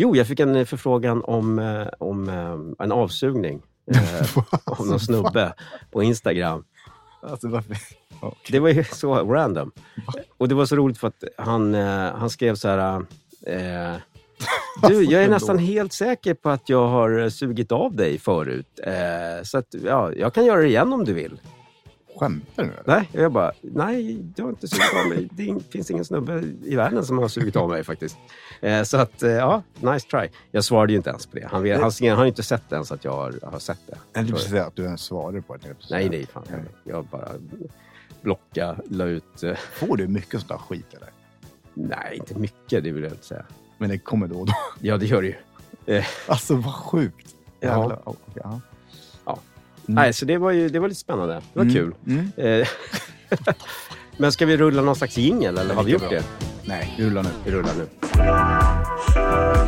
[0.00, 3.62] Jo, jag fick en eh, förfrågan om, eh, om eh, en avsugning
[4.64, 5.54] av någon snubbe
[5.90, 6.64] på Instagram.
[7.22, 7.76] Alltså, varför?
[8.50, 9.72] Det var ju så random.
[10.38, 11.74] Och det var så roligt för att han,
[12.14, 12.96] han skrev så här...
[13.46, 13.96] Eh,
[14.88, 18.80] du, jag är nästan helt säker på att jag har sugit av dig förut.
[18.84, 21.40] Eh, så att, ja, jag kan göra det igen om du vill.
[22.18, 22.70] Skämtar du?
[22.84, 25.28] Nej, jag bara, nej, du har inte sugit av mig.
[25.32, 28.16] Det finns ingen snubbe i världen som har sugit av mig faktiskt.
[28.60, 30.28] Eh, så att, eh, ja, nice try.
[30.50, 31.48] Jag svarade ju inte ens på det.
[31.50, 33.92] Han, vet- han, han har ju inte sett ens att jag har, har sett det.
[33.92, 35.68] Jag tänkte precis säga att du ens svarade på det.
[35.68, 36.42] jag Nej, nej, fan.
[36.84, 37.28] Jag bara
[38.22, 39.42] blocka, la ut...
[39.42, 41.08] Eh, Får du mycket sånt där skit eller?
[41.74, 43.44] nej, inte mycket, det vill jag inte säga.
[43.78, 44.52] Men det kommer då och då.
[44.80, 46.02] Ja, det gör det ju.
[46.26, 47.34] Alltså vad sjukt.
[47.60, 48.00] Ja.
[48.04, 48.60] Okej, ja.
[49.88, 49.94] Mm.
[49.94, 51.34] Nej, så det var ju det var lite spännande.
[51.34, 51.74] Det var Mm.
[51.74, 51.94] kul.
[52.06, 52.30] Mm.
[52.36, 52.68] Eh,
[54.16, 56.24] Men ska vi rulla någon slags jingel, eller har vi gjort det?
[56.64, 57.28] Nej, rulla nu.
[57.44, 57.86] Vi rullar nu.
[58.18, 59.58] Mm.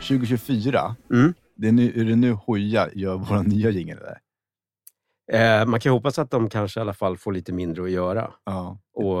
[0.00, 1.34] 2024, Mm.
[1.56, 3.98] det är, nu, är det nu Hoja gör vår nya jingel?
[5.32, 7.90] Eh, man kan ju hoppas att de kanske i alla fall får lite mindre att
[7.90, 8.78] göra Ja.
[8.94, 9.18] och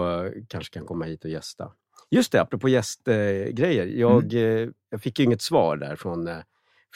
[0.48, 1.72] kanske kan komma hit och gästa.
[2.10, 3.86] Just det, apropå gästgrejer.
[3.86, 6.36] Jag, eh, jag fick ju inget svar där från, eh,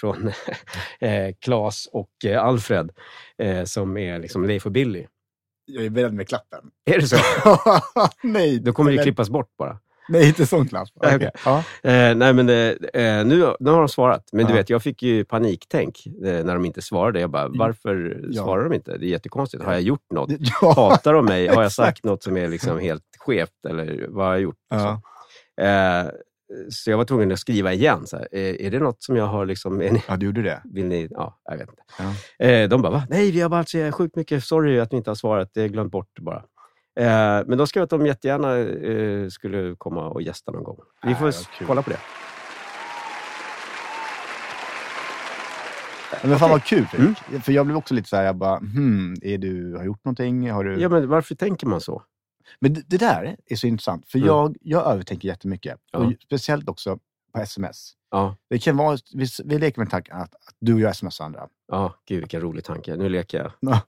[0.00, 0.28] från
[1.00, 2.90] eh, Claes och eh, Alfred
[3.38, 5.06] eh, som är liksom Leif och Billy.
[5.66, 6.70] Jag är beredd med klappen.
[6.84, 7.16] Är det så?
[8.22, 9.78] nej, Då kommer det klippas bort bara.
[10.08, 10.88] Nej, inte sån klapp.
[11.02, 11.30] Nej, Okej.
[11.34, 11.40] okej.
[11.82, 11.90] Ja.
[11.90, 14.28] Eh, nej, men eh, nu, nu har de svarat.
[14.32, 14.56] Men du Ja.
[14.56, 16.12] vet, jag fick ju paniktänk eh,
[16.44, 17.20] när de inte svarade.
[17.20, 18.42] Jag bara, varför Ja.
[18.42, 18.98] svarar de inte?
[18.98, 19.64] Det är jättekonstigt.
[19.64, 20.30] Har jag gjort något?
[20.62, 20.72] Ja.
[20.90, 21.46] Hatar de mig?
[21.48, 23.64] Har jag sagt något som är liksom helt skevt?
[23.68, 24.56] Eller vad har jag gjort?
[24.72, 24.88] Så,
[25.62, 26.06] eh,
[26.70, 28.06] så jag var tvungen att skriva igen.
[28.06, 29.46] Så här, eh, är det något som jag har...
[29.46, 30.62] Liksom, ni, ja, du gjorde det?
[30.64, 31.08] vill ni?
[31.10, 31.82] Ja, jag vet inte.
[32.44, 33.02] Eh, de bara, va?
[33.10, 34.44] Nej, vi har bara så sjukt mycket.
[34.44, 35.50] Sorry att vi inte har svarat.
[35.54, 36.44] Det är glömt bort bara.
[36.98, 40.78] Eh, men de skrev att de jättegärna eh, skulle komma och gästa någon gång.
[41.02, 41.66] Vi får kul.
[41.66, 41.98] kolla på det.
[46.24, 47.14] Men fan vad kul Mm.
[47.42, 50.50] För jag blev också lite så här, jag bara, hmm, är du, har gjort någonting?
[50.50, 50.80] Har du...
[50.80, 52.02] Ja, men varför tänker man så?
[52.60, 54.26] Men det, det där är så intressant, för Mm.
[54.26, 55.78] jag, jag övertänker jättemycket.
[55.92, 55.98] Ja.
[55.98, 56.98] Och speciellt också
[57.34, 57.92] på sms.
[58.10, 61.24] Ja, Det kan vara, vi, vi leker med tanken att, att du och jag smsar
[61.24, 61.48] andra.
[61.68, 62.96] ja gud vilken rolig tanke.
[62.96, 63.80] Nu leker jag.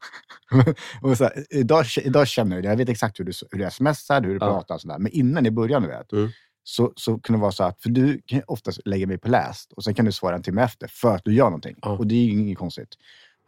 [1.03, 3.71] och så här, idag, idag känner jag det, jag vet exakt hur du, hur du
[3.71, 4.39] smsar, hur du Ja.
[4.53, 4.99] pratar och sådär.
[4.99, 6.31] Men innan i början, du vet, Mm.
[6.63, 9.73] så, så kan det vara så att, för du kan oftast lägga mig på läst
[9.73, 11.77] och sen kan du svara en timme efter för att du gör någonting.
[11.83, 11.91] Ja.
[11.91, 12.95] Och det är ju inget konstigt.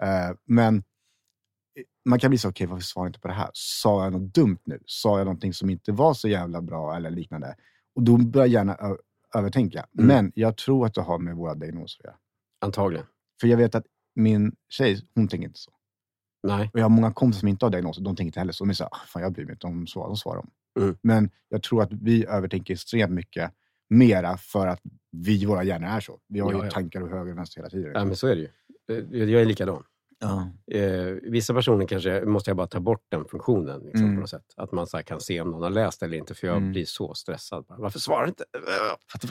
[0.03, 0.83] Eh, men
[2.04, 3.50] man kan bli så, okej varför svarar jag inte på det här?
[3.53, 4.78] Sa jag något dumt nu?
[4.87, 7.56] Sa jag någonting som inte var så jävla bra eller liknande?
[7.94, 8.97] Och då börjar ö-
[9.37, 9.87] övertänka.
[9.98, 10.06] Mm.
[10.06, 12.16] Men jag tror att det har med våra diagnoser att göra.
[12.60, 13.06] Antagligen.
[13.41, 15.72] För jag vet att min tjej, hon tänker inte så.
[16.48, 16.70] Nej.
[16.72, 18.65] Och jag har många kompisar som inte har diagnoser, de tänker inte heller så.
[18.65, 20.50] De är så här, "Ah, fan jag bryr mig inte om svar, de svarar om.
[20.81, 20.97] Mm.
[21.03, 23.50] Men jag tror att vi övertänker extremt mycket
[23.91, 26.19] mera för att vi, våra hjärnor är så.
[26.28, 26.71] Vi har Ja, ju ja.
[26.71, 27.92] tankar och höger och vänster hela tiden.
[27.94, 28.48] Ja, men så är det ju.
[29.22, 29.82] Eh, Jag är likadan.
[30.22, 30.49] Ja.
[30.78, 34.16] Eh, vissa personer kanske måste jag bara ta bort den funktionen liksom, Mm.
[34.16, 34.44] på något sätt.
[34.56, 36.72] Att man så kan se om någon har läst eller inte, för jag Mm.
[36.72, 37.65] blir så stressad.
[37.69, 38.44] Bara, Varför svarar inte?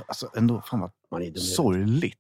[0.08, 2.18] Alltså, ändå, fan vad Man är i sorgligt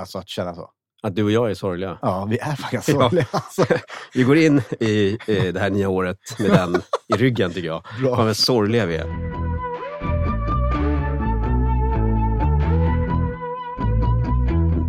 [0.00, 0.70] alltså, att känna så.
[1.02, 1.98] Att du och jag är sorgliga.
[2.02, 2.94] Ja, vi är faktiskt Ja.
[3.00, 3.26] sorgliga.
[3.32, 3.64] Alltså.
[4.14, 6.74] Vi går in i eh, det här nya året med den
[7.08, 7.82] i ryggen, tycker jag.
[8.00, 8.16] Bra.
[8.16, 9.32] Fan vad sorgliga vi är.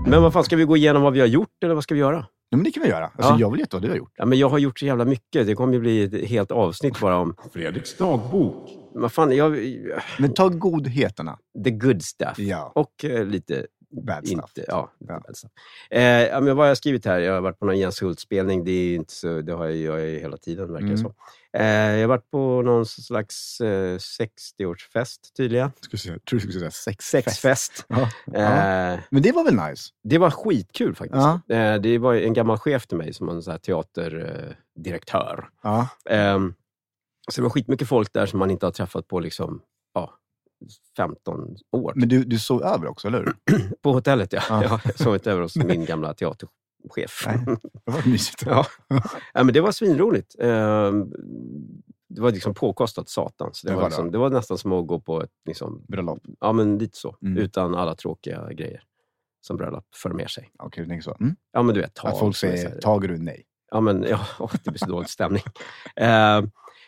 [0.07, 1.99] Men vad fan, ska vi gå igenom vad vi har gjort eller vad ska vi
[1.99, 2.25] göra?
[2.53, 3.05] Ja, men det kan vi göra.
[3.05, 3.37] Alltså, Ja.
[3.39, 4.11] Jag vill veta vad du har gjort.
[4.15, 5.47] Ja, men jag har gjort så jävla mycket.
[5.47, 7.35] Det kommer ju bli ett helt avsnitt bara om...
[7.53, 8.69] Fredriks dagbok.
[8.93, 9.57] Vad fan, jag,
[10.19, 11.37] Men ta godheterna.
[11.63, 12.39] the good stuff.
[12.39, 13.65] Ja, Och eh, lite
[14.07, 14.31] bad stuff.
[14.31, 14.65] inte...
[14.67, 15.19] Ja, lite Ja.
[15.27, 15.51] bad stuff.
[15.91, 17.19] Eh, men vad har jag skrivit här?
[17.19, 18.63] Jag har varit på någon Jens Hult-spelning.
[18.63, 20.97] Det, är inte så, det har jag, jag är hela tiden, verkar det Mm.
[21.03, 21.13] som.
[21.57, 25.71] Eh, jag har varit på någon slags eh, 60-årsfest tydligen.
[25.81, 27.05] Ska säga, tror du skulle säga sex.
[27.05, 27.85] Sexfest.
[27.87, 28.09] Ja.
[28.25, 28.39] Ja.
[28.93, 29.89] Eh, Men det var väl nice?
[30.03, 31.23] det var skitkul faktiskt.
[31.47, 31.55] Ja.
[31.55, 35.49] Eh, det var en gammal chef till mig som var en här teaterdirektör.
[35.63, 35.87] Ja.
[36.09, 36.53] Ehm,
[37.31, 39.61] så det var skitmycket folk där som man inte har träffat på liksom,
[39.93, 40.13] ja,
[40.97, 41.93] 15 år.
[41.95, 43.33] Men du, du sov över också, eller hur?
[43.81, 44.41] På hotellet, ja.
[44.49, 44.63] Ja.
[44.63, 44.79] ja.
[44.85, 46.13] Jag sov inte över hos min gamla
[46.95, 47.23] teaterchef.
[47.27, 47.57] Nej.
[47.85, 48.43] Det var mysigt.
[48.45, 48.65] Ja.
[49.33, 50.35] ja, men det var svinroligt.
[50.39, 51.11] Ehm,
[52.09, 53.49] det var liksom påkostat satan.
[53.53, 54.17] Så det, Det var var liksom, det.
[54.17, 56.19] var nästan som att gå på ett, liksom, Bröllop.
[56.39, 57.37] ja men lite så, Mm.
[57.37, 58.81] utan alla tråkiga grejer
[59.41, 60.51] som bröllop för med sig.
[60.59, 61.15] Okej, du tänker så.
[61.19, 61.35] Mm.
[61.53, 62.11] Ja men du vet, tal.
[62.11, 63.43] Att folk säger, tager du nej?
[63.71, 64.19] Ja, men ja,
[64.63, 65.43] det blir så dålig stämning.
[65.95, 66.41] Eh,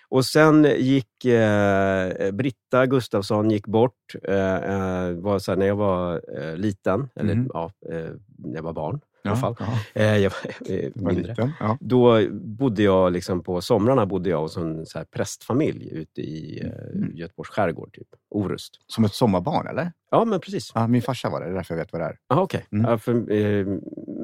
[0.09, 4.15] och sen gick eh, Britta Gustafsson gick bort.
[4.23, 7.49] Eh, eh, var så här, när jag var eh, liten, eller Mhm.
[7.53, 9.01] ja, eh, när jag var barn.
[9.25, 9.55] I alla fall.
[9.59, 9.77] jaha.
[9.93, 11.27] Eh, jag var eh, Var mindre.
[11.31, 11.51] liten.
[11.59, 11.77] Ja.
[11.81, 16.61] Då bodde jag liksom på somrarna bodde jag hos en så här prästfamilj ute i
[16.63, 17.15] eh, Mm.
[17.15, 18.07] Göteborgs skärgård, typ.
[18.29, 18.79] Orust.
[18.87, 19.91] Som ett sommarbarn, eller?
[20.11, 20.71] Ja, men precis.
[20.75, 22.17] Ja, min farsa var det, det är därför jag vet vad det är.
[22.29, 22.65] Aha, okej.
[22.71, 22.91] Mm.
[22.91, 23.65] Ja, för, eh,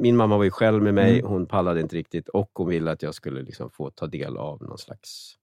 [0.02, 1.32] min mamma var ju själv med mig, Mm.
[1.32, 4.62] hon pallade inte riktigt och hon ville att jag skulle liksom få ta del av
[4.64, 5.36] någon slags...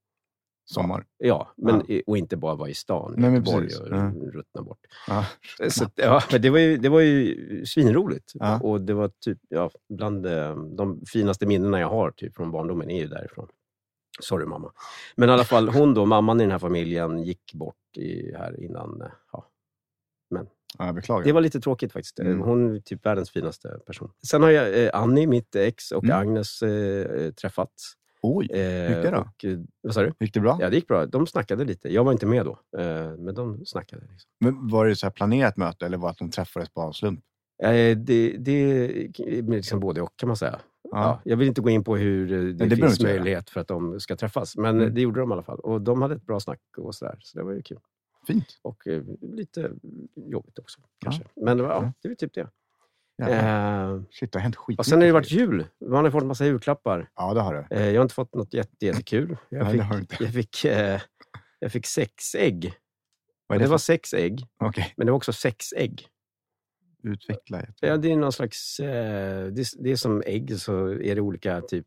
[0.75, 1.07] Sommar.
[1.19, 2.01] Ja, men, Ja.
[2.07, 4.13] och inte bara vara i stan Nej, men Göteborg och Ja.
[4.33, 4.79] ruttna bort.
[5.09, 5.27] Ja.
[5.71, 8.33] Så, ja, men det, var ju, det var ju svinroligt.
[8.35, 8.61] Ja.
[8.61, 12.91] Och det var typ, ja, bland eh, de finaste minnena jag har typ, från barndomen
[12.91, 13.49] är ju därifrån.
[14.21, 14.73] Sorry mamma.
[15.17, 18.61] Men i alla fall, hon då, mamman i den här familjen, gick bort i, här
[18.65, 19.03] innan.
[19.03, 19.45] eh, Ja.
[20.79, 21.25] Ja, jag beklagar.
[21.25, 22.19] Det var lite tråkigt faktiskt.
[22.19, 22.41] Mm.
[22.41, 24.11] Hon är typ världens finaste person.
[24.27, 26.17] Sen har jag eh, Annie, mitt ex, och Mm.
[26.19, 27.93] Agnes eh, träffats.
[28.23, 29.19] Oj, Eh, gick det då?
[29.19, 30.13] Och, eh, vad sa du?
[30.21, 30.59] gick det bra?
[30.61, 31.07] Ja, det gick bra.
[31.07, 31.93] De snackade lite.
[31.95, 34.03] Jag var inte med då, eh, men de snackade.
[34.11, 34.31] Liksom.
[34.41, 37.21] Men var det så planerat möte eller var det att de träffades på en slump?
[37.63, 40.61] Eh, det, det är liksom både och kan man säga.
[40.91, 41.21] Ja.
[41.25, 44.01] jag vill inte gå in på hur eh, det, det finns möjlighet för att de
[44.01, 44.89] ska träffas, men Mm.
[44.89, 45.59] eh, det gjorde de i alla fall.
[45.61, 47.79] Och de hade ett bra snack och sådär, så det var ju kul.
[48.27, 48.59] Fint.
[48.63, 49.71] Och eh, lite
[50.15, 51.25] jobbigt också kanske.
[51.37, 51.93] Men ja, Ja.
[52.03, 52.49] det var typ det.
[53.21, 53.29] Ja.
[53.29, 54.79] Eh, Shit, det har hänt skit.
[54.79, 55.67] och sen har det varit jul.
[55.87, 57.11] Man har fått en massa julklappar.
[57.17, 57.67] Ja, det har det.
[57.77, 59.37] Eh, jag har inte fått något jätte, jättekul.
[59.49, 60.17] Jag Nej, fick, det har du inte.
[60.21, 61.01] jag fick, eh,
[61.59, 62.73] jag fick sex ägg.
[63.47, 66.07] Vad är Det det, var sex ägg, Okej, men det var också sex ägg.
[67.03, 67.63] utveckla.
[67.81, 68.81] Ja, det är någon slags...
[68.81, 71.87] Eh, det, det är som ägg, så är det olika typ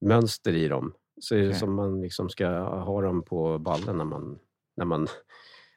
[0.00, 0.92] mönster i dem.
[1.20, 1.58] Så är det Okej.
[1.58, 4.38] som man liksom ska ha dem på ballen när man,
[4.76, 5.06] när man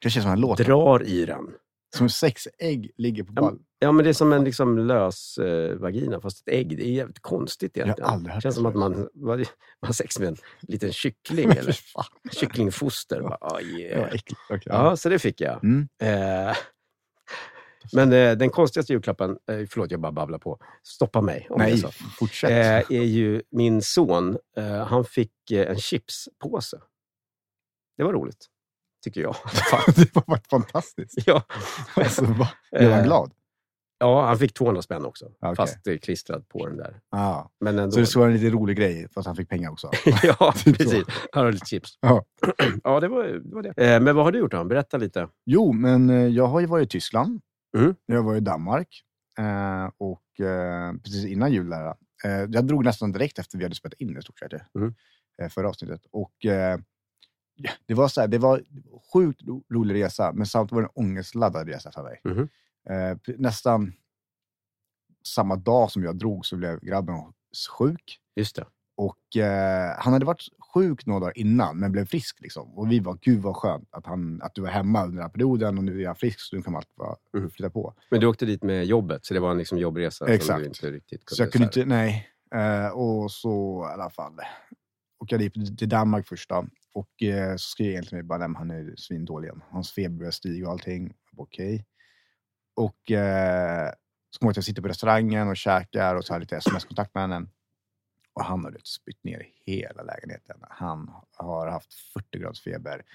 [0.02, 0.58] Det känns som en låt.
[0.58, 1.54] drar i den.
[1.96, 3.60] Som sex ägg ligger på ball.
[3.80, 6.78] Ja, men det är som en liksom lös eh, vagina, fast ett ägg.
[6.78, 8.10] Det är jävligt konstigt egentligen.
[8.10, 9.46] aldrig hört det känns det som att man, man
[9.82, 11.78] har sex med en liten kyckling, eller
[12.32, 13.22] kycklingfoster.
[13.22, 14.14] Bara, oh, yeah.
[14.50, 15.64] Okej, Ja, så det fick jag.
[15.64, 15.88] Mm.
[16.02, 16.56] Eh,
[17.94, 21.66] men eh, den konstigaste julklappen, eh, förlåt jag bara babblar på, stoppa mig om det
[21.66, 21.92] är Nej, så.
[22.20, 22.50] fortsätt.
[22.90, 24.38] Eh, är ju min son.
[24.58, 26.82] Eh, han fick eh, en chipspåse.
[27.98, 28.46] Det var roligt,
[29.04, 29.36] tycker jag.
[29.96, 31.18] det var varit fantastiskt.
[31.26, 31.44] ja.
[31.96, 32.50] Alltså, va?
[32.72, 33.32] Blev han Eh, glad?
[34.00, 35.56] ja, han fick 200 spänn också, Okej.
[35.56, 37.00] fast eh, klistrad på den där.
[37.12, 37.52] Ja.
[37.60, 37.92] Men ändå.
[38.06, 39.90] Så det var en lite rolig grej, fast han fick pengar också.
[40.24, 41.04] ja, Typ precis.
[41.32, 41.98] Han har lite chips.
[42.02, 42.26] Ja.
[42.84, 43.40] ja, det var det.
[43.44, 43.94] Var det.
[43.96, 44.64] Eh, men vad har du gjort då?
[44.64, 45.28] Berätta lite.
[45.46, 47.42] Jo, men jag har ju varit i Tyskland.
[47.78, 47.96] Mm.
[48.06, 49.02] Jag var i Danmark.
[49.98, 50.22] Och
[51.04, 51.96] precis innan jul där,
[52.50, 54.54] jag drog nästan direkt efter vi hade spelat in i stort sett.
[54.80, 54.94] Mm.
[55.50, 56.02] Förra avsnittet.
[56.12, 56.32] Och
[57.86, 58.64] det var så här, det var
[59.14, 62.22] sjukt ro- rolig resa, men samtidigt var det en ångestladdad resa för mig.
[62.24, 62.50] Mhm.
[62.90, 63.94] Eh, nästan
[65.26, 67.16] samma dag som jag drog så blev grabben
[67.78, 68.20] sjuk.
[68.36, 68.66] Just det.
[68.96, 72.42] Och eh, han hade varit sjuk några dagar innan, men blev frisk.
[72.42, 72.78] Liksom.
[72.78, 75.30] Och vi var, gud vad skönt att, han, att du var hemma under den här
[75.30, 77.50] perioden och nu är han frisk så nu kan allt bara Mm.
[77.50, 77.94] flytta på.
[78.12, 80.60] Men du åkte dit med jobbet, så det var en liksom jobbresa som Exakt.
[80.60, 81.36] du inte riktigt kunde...
[81.36, 82.30] Så jag kunde inte, nej.
[82.56, 84.34] Eh, och så i alla fall
[85.32, 86.68] jag dit till Danmark först då.
[86.94, 89.64] Och eh, så skrev jag egentligen bara, men han är svindålig igen.
[89.70, 91.14] Hans feber börjar stiga och allting.
[91.38, 91.86] Okej.
[92.76, 93.92] Och eh,
[94.30, 97.16] så kommer jag att jag sitter på restaurangen och käkar och så har lite sms-kontakt
[97.16, 97.48] med henne.
[98.34, 100.58] Och han har du spytt ner hela lägenheten.
[100.70, 103.06] Han har haft 40 graders feber.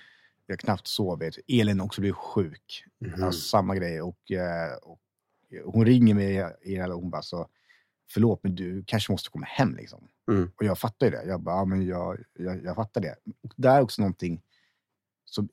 [0.47, 1.39] Jag har knappt sovit.
[1.49, 2.85] Elin har också blivit sjuk.
[2.99, 3.21] Mhm.
[3.21, 4.03] Ja, samma grej.
[4.03, 5.01] Och, eh, och
[5.65, 7.49] hon ringer mig i och hon bara så,
[8.11, 10.09] förlåt men du kanske måste komma hem liksom.
[10.31, 10.51] Mm.
[10.57, 11.25] Och jag fattar ju det.
[11.25, 13.15] Jag bara, ja, men jag, jag, jag fattar det.
[13.43, 14.43] Och det är också någonting
[15.25, 15.49] som...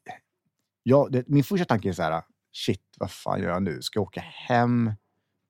[0.83, 3.81] Ja, det, min första tanke är så här, shit, vad fan gör jag nu?
[3.81, 4.91] Ska jag åka hem?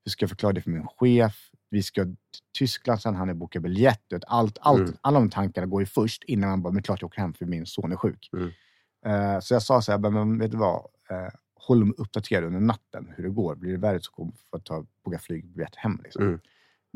[0.05, 1.49] Hur ska jag förklara det för min chef?
[1.69, 2.15] Vi ska till
[2.57, 4.13] Tyskland sen, han är bokat biljett.
[4.27, 4.97] Allt, allt, Mm.
[5.01, 7.45] Alla de tankarna går ju först innan man bara, men klart jag åker hem för
[7.45, 8.29] min son är sjuk.
[8.33, 8.51] Mm.
[9.05, 10.85] Eh, så jag sa så här, men, vet du vad?
[11.11, 13.55] Uh, håll mig uppdaterad under natten hur det går.
[13.55, 15.99] Blir det värre så kommer jag ta, boka flygbiljett hem.
[16.03, 16.23] Liksom.
[16.23, 16.39] Mm.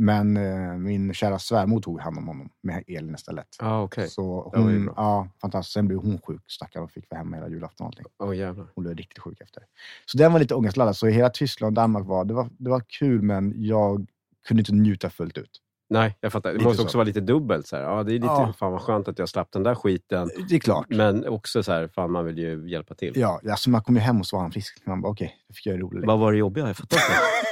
[0.02, 3.48] Men eh, min kära svärmor tog hand om honom med Elin istället.
[3.60, 4.10] Ah, okej.
[4.10, 5.74] Så Det var hon, ja, fantastiskt.
[5.74, 8.06] Sen blev hon sjuk, stackarn, och fick vara hemma hela julafton och allting.
[8.20, 8.68] Åh jävlar.
[8.76, 9.64] Hon blev riktigt sjuk efter.
[10.06, 10.96] Så den var lite ångestladdad.
[10.96, 14.08] Så hela Tyskland och Danmark var, det var, det var kul, men jag
[14.48, 15.62] kunde inte njuta fullt ut.
[15.90, 16.54] Nej, jag fattar.
[16.54, 16.84] Det måste så.
[16.84, 17.68] också vara lite dubbelt.
[17.68, 17.84] Så här.
[17.84, 18.54] Ja, det är lite, Ja.
[18.60, 20.30] fan vad skönt att jag slapp den där skiten.
[20.50, 20.86] Det är klart.
[20.90, 23.14] Men också så här, fan man vill ju hjälpa till.
[23.16, 24.82] Ja, alltså man kom ju hem och så var han frisk.
[24.86, 26.08] Man bara, okej, då fick jag en rolig lek.
[26.08, 26.68] Vad var det jobbiga?
[26.68, 27.08] Jag fattar inte.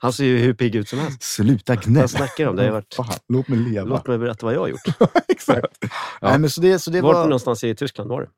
[0.00, 1.22] Han ser ju hur pigg ut som helst.
[1.22, 2.00] Sluta gnäll!
[2.02, 2.56] Vad snackar om?
[2.56, 2.94] Det har varit...
[2.94, 3.86] Fan, låt mig leva.
[3.86, 4.80] Låt mig berätta vad jag har gjort.
[5.28, 5.84] Exakt.
[6.22, 7.24] Nej, men så det, så det Vart var...
[7.24, 8.28] någonstans i Tyskland var du?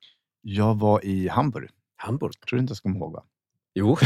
[0.42, 1.70] Jag var i Hamburg.
[1.96, 2.32] Hamburg?
[2.32, 3.22] Tror du inte jag ska komma ihåg va?
[3.74, 3.96] Jo,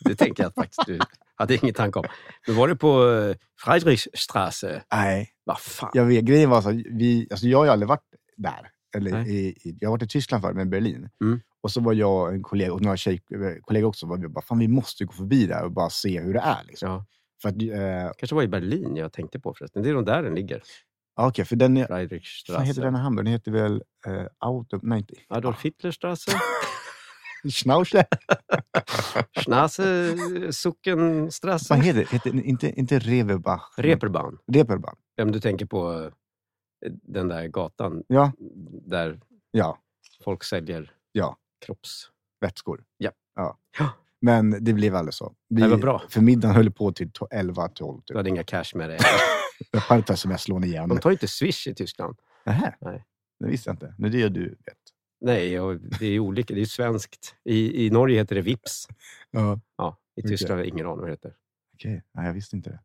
[0.00, 0.98] det tänker jag faktiskt du
[1.34, 2.04] hade ingen tanke om.
[2.46, 4.82] Men var du på eh, Friedrichstraße?
[4.92, 5.90] Nej, Vad fan?
[5.92, 6.24] jag vet.
[6.24, 8.04] Grejen var så vi, alltså jag har ju aldrig varit
[8.36, 8.70] där.
[8.96, 11.08] Eller i, i, jag har varit i Tyskland förut, men Berlin.
[11.24, 11.40] Mm.
[11.66, 14.58] Och så var jag och en kollega, och några tjejkollegor också, var vi bara, fan
[14.58, 16.64] vi måste gå förbi där och bara se hur det är.
[16.64, 16.88] Liksom.
[16.90, 17.04] Ja.
[17.42, 19.82] För att, eh, kanske var i Berlin jag tänkte på förresten.
[19.82, 20.62] Det är nog där den ligger.
[21.16, 21.88] ja, okej, för den är...
[22.48, 23.26] Vad heter den i Hamburg?
[23.26, 24.80] Den heter väl eh, Auto...
[24.82, 25.14] Nej, inte...
[25.28, 26.30] Adolf Hitlerstrasse.
[27.48, 28.04] Schnauze?
[29.44, 30.16] Schnasse,
[30.52, 31.74] Sockenstrasse.
[31.74, 32.04] Vad heter?
[32.12, 33.74] Heter, inte, inte Reverbach?
[33.76, 34.38] Reeperbahn.
[34.52, 34.96] Reeperbahn.
[35.22, 36.02] Om du tänker på
[36.84, 38.32] eh, den där gatan Ja,
[38.86, 39.20] där
[39.50, 39.78] ja,
[40.24, 41.36] folk säljer Ja.
[41.66, 42.10] Kropps...
[42.40, 42.84] vätskor.
[42.96, 43.10] Ja.
[43.36, 43.58] ja.
[44.20, 45.34] Men det blev aldrig så.
[45.48, 46.02] Vi, Det var bra.
[46.08, 47.96] För middagen höll på till to- 11-12.
[47.96, 48.16] Du Typ.
[48.16, 48.98] hade inga cash med dig.
[49.72, 50.88] Jag hade ta sms-lån igen.
[50.88, 52.16] De tar ju inte Swish i Tyskland.
[52.46, 52.76] Nähä?
[52.80, 53.04] Nej.
[53.40, 53.94] Det visste jag inte.
[53.98, 54.76] Det är det du vet.
[55.20, 55.50] Nej,
[56.00, 56.54] det är olika.
[56.54, 57.34] Det är svenskt.
[57.44, 58.88] I, I Norge heter det Vips.
[59.30, 59.60] Ja.
[59.76, 60.22] Ja, I.
[60.22, 61.34] Tyskland har jag ingen aning vad det heter.
[61.74, 62.80] Okej, nej jag visste inte det.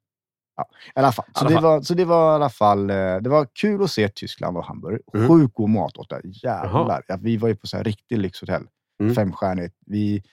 [0.69, 1.25] Ja, i alla fall.
[1.33, 1.63] Så, alla det fall.
[1.63, 4.65] Var, så det var i alla fall eh, det var kul att se Tyskland och
[4.65, 5.01] Hamburg.
[5.13, 5.27] Mm.
[5.27, 6.21] Sjukt god mat åt det.
[6.23, 6.63] Jaha.
[6.63, 7.03] Jävlar.
[7.07, 8.67] Ja, vi var ju på så här riktigt lyxhotell.
[9.01, 9.15] Mm.
[9.15, 9.75] Femstjärnigt.
[9.85, 10.23] Vi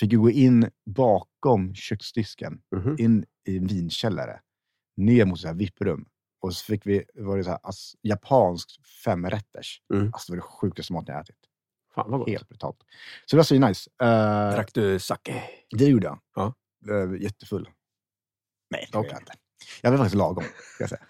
[0.00, 2.96] fick ju gå in bakom köksdisken, Mhm.
[2.98, 4.40] in i en vinkällare,
[4.96, 5.56] ner mot så här.
[6.42, 8.68] Och så fick vi, var det så här, alltså, japansk
[9.04, 9.82] femrätters.
[9.94, 10.06] Mm.
[10.12, 11.36] Alltså det var det sjukaste maten jag ätit.
[11.94, 12.28] Fan vad gott.
[12.28, 12.76] Helt brutalt.
[13.26, 13.90] Så det var så nice.
[14.02, 15.42] Eh, Drack du sake?
[15.78, 16.18] det gjorde jag.
[16.34, 16.54] Ja.
[16.86, 17.68] Var jättefull.
[18.70, 19.12] Nej, det var Okej.
[19.12, 19.32] jag inte.
[19.82, 21.02] Jag var faktiskt lagom, ska jag säga.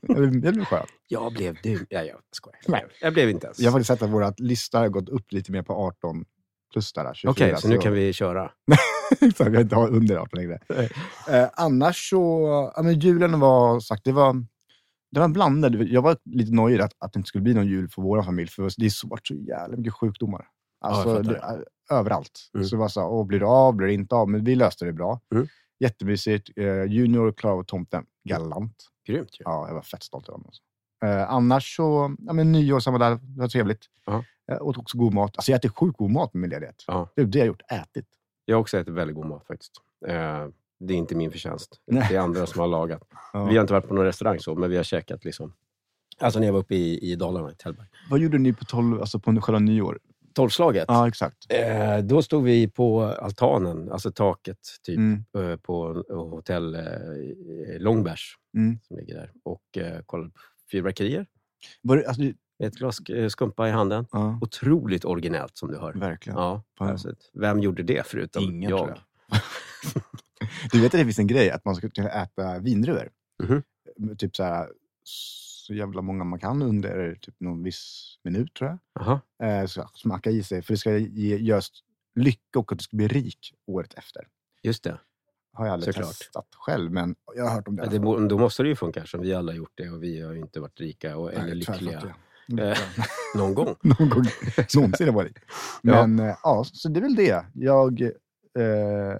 [0.00, 0.86] jag blev, jag blev skön.
[1.08, 1.86] Jag blev du.
[1.90, 2.60] Ja, jag skojar.
[2.68, 2.86] Nej.
[3.00, 3.60] Jag blev inte ens.
[3.60, 6.24] Jag har faktiskt sett att våra lista har gått upp lite mer på 18
[6.72, 7.14] plus där.
[7.14, 8.50] 24, Okej, så nu kan vi köra.
[9.20, 10.58] Exakt, har inte har under 18 längre.
[11.28, 12.42] Eh, annars så,
[12.76, 14.44] ja, men julen var sagt, det var,
[15.10, 15.74] det var blandad.
[15.74, 18.48] Jag var lite nöjd att, att det inte skulle bli någon jul för vår familj,
[18.48, 20.46] för det är varit så jävla mycket sjukdomar.
[20.80, 21.58] Alltså, jag fattar.
[21.58, 22.50] det, överallt.
[22.54, 22.66] Mm.
[22.66, 24.28] Så det var så, åh, blir det av, blir det inte av?
[24.28, 25.20] Men vi löste det bra.
[25.34, 25.48] Mm.
[25.80, 26.50] Jättemysigt.
[26.56, 28.88] Eh, junior klarade av tomten galant.
[29.06, 29.42] Grymt ju.
[29.44, 30.46] Ja, jag var fett stolt över honom.
[30.46, 30.62] Alltså.
[31.04, 33.84] Eh, annars så, ja, men nyår, samma där, det var trevligt.
[34.06, 34.24] Ja.
[34.46, 35.36] Jag åt också god mat.
[35.36, 36.84] Alltså jag äter sjukt god mat med min ledighet.
[36.86, 37.08] Ja.
[37.16, 38.06] Det är det jag har gjort, ätit.
[38.44, 39.72] Jag har också ätit väldigt god mat faktiskt.
[40.06, 40.46] Eh,
[40.80, 41.80] det är inte min förtjänst.
[41.86, 42.06] Nej.
[42.10, 43.02] Det är andra som har lagat.
[43.32, 43.44] Ja.
[43.44, 45.52] Vi har inte varit på någon restaurang så, men vi har käkat liksom.
[46.20, 47.86] Alltså när jag var uppe i, i Dalarna, i Tällberg.
[48.10, 49.98] Vad gjorde ni på, 12, alltså på själva nyår?
[50.42, 50.84] Tolvslaget.
[50.88, 51.36] Ja, exakt.
[51.48, 55.24] Eh, då stod vi på altanen, alltså taket, typ Mm.
[55.38, 56.82] eh, på hotell eh,
[57.78, 58.20] Långbergs
[58.56, 58.78] Mm.
[58.88, 60.38] som ligger där och eh, kollade på
[60.70, 61.26] fyrverkerier
[61.82, 62.34] Var det, alltså, med
[62.68, 64.06] ett glas eh, skumpa i handen.
[64.12, 65.92] ja, Otroligt originellt som du hör.
[65.92, 66.38] verkligen.
[66.38, 68.78] Ja, alltså, vem gjorde det förutom Ingen, jag?
[68.78, 69.40] tror jag.
[70.72, 73.10] du vet att det finns en grej att man ska kunna äta vindruvor.
[73.42, 73.62] Mhm.
[74.18, 74.68] Typ så här,
[75.68, 78.78] så jävla många man kan under typ någon viss minut tror jag.
[78.94, 79.20] Jaha.
[79.60, 81.84] Eh, så smacka i sig, för det ska ge just
[82.14, 84.26] lycka och att du ska bli rik året efter.
[84.62, 85.00] Just det.
[85.52, 86.12] Har jag aldrig Såklart.
[86.18, 87.84] testat själv, men jag har hört om det.
[87.84, 90.02] Ja, det bo- då måste det ju funka eftersom vi alla har gjort det och
[90.02, 91.90] vi har ju inte varit rika och, eller Nej, tvärfattiga.
[91.90, 92.14] lyckliga
[92.48, 92.76] Lyckliga.
[93.36, 93.76] någon gång.
[93.82, 94.24] Någon gång
[94.74, 95.38] någonsin har varit.
[95.82, 96.06] Ja.
[96.06, 96.38] Men ja.
[96.42, 97.44] ja, så det är väl det.
[97.54, 98.00] Jag...
[98.58, 99.16] Eh,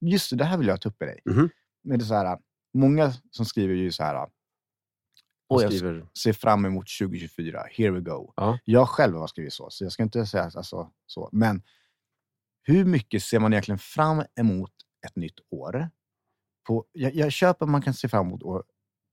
[0.00, 1.20] just det, det här vill jag ta upp med dig.
[1.24, 1.48] Mhm.
[1.84, 2.38] Men det är så här,
[2.74, 4.28] många som skriver ju så här,
[5.48, 8.32] Och "Åh, jag skriver, ser fram emot 2024, here we go.
[8.36, 8.58] Ja.
[8.64, 11.28] Jag själv har skrivit så, så jag ska inte säga alltså, så.
[11.32, 11.62] Men
[12.62, 14.72] hur mycket ser man egentligen fram emot
[15.06, 15.88] ett nytt år?
[16.66, 18.64] På, jag, jag köper att man kan se fram emot år,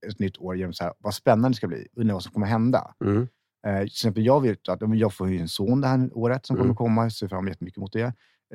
[0.07, 2.47] ett nytt år genom så här, vad spännande det ska bli, undra vad som kommer
[2.47, 2.95] hända.
[3.03, 3.27] mm,
[3.67, 6.63] Eh, till exempel jag vet att jag får en son det här året som Mm.
[6.63, 7.03] kommer komma.
[7.03, 8.01] Jag ser fram jättemycket mot det.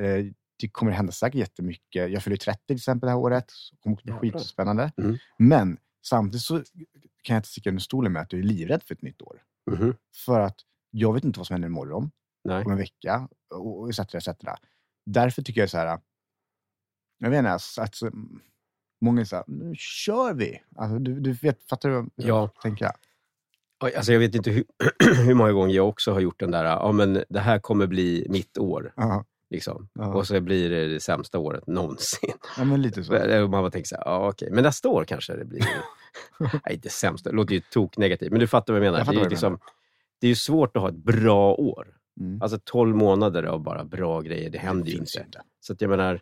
[0.01, 0.25] Eh,
[0.61, 2.11] det kommer hända säkert jättemycket.
[2.11, 3.53] Jag fyller 30 till exempel det här året.
[3.73, 4.93] Det kommer bli skitspännande.
[4.97, 5.17] Mm.
[5.39, 5.79] Men
[6.09, 6.55] samtidigt så
[7.23, 9.43] kan jag inte sticka under stolen med att jag är livrädd för ett nytt år.
[9.71, 9.95] mhm.
[10.25, 10.57] För att
[10.91, 12.11] jag vet inte vad som händer imorgon,
[12.45, 12.65] Nej.
[12.65, 13.99] om en vecka och etc.
[14.15, 14.29] etc.
[15.07, 15.99] Därför tycker jag så här.
[17.19, 18.11] Jag vet inte, alltså, så-
[19.01, 20.63] många här, nu kör vi.
[20.77, 22.51] Alltså, du, du vet, fattar du vad jag Ja.
[22.63, 22.91] tänker?
[23.97, 24.65] Alltså jag vet inte hur,
[25.27, 28.27] hur många gånger jag också har gjort den där, ja men det här kommer bli
[28.31, 28.93] mitt år.
[28.97, 29.89] Ja, Liksom.
[29.95, 30.15] Ja.
[30.15, 32.31] Och så blir det det sämsta året någonsin.
[32.57, 33.13] ja men lite så.
[33.41, 35.65] Man bara tänker så här, ja okej, men nästa år kanske det blir...
[36.39, 38.99] Nej, inte sämsta, det låter ju tok negativt, men du fattar vad jag menar.
[38.99, 39.59] Jag det, är ju liksom,
[40.21, 41.97] det är svårt att ha ett bra år.
[42.21, 42.43] Mm.
[42.43, 45.43] Alltså 12 månader av bara bra grejer, det händer ju finns inte.
[45.61, 46.21] Så att jag menar,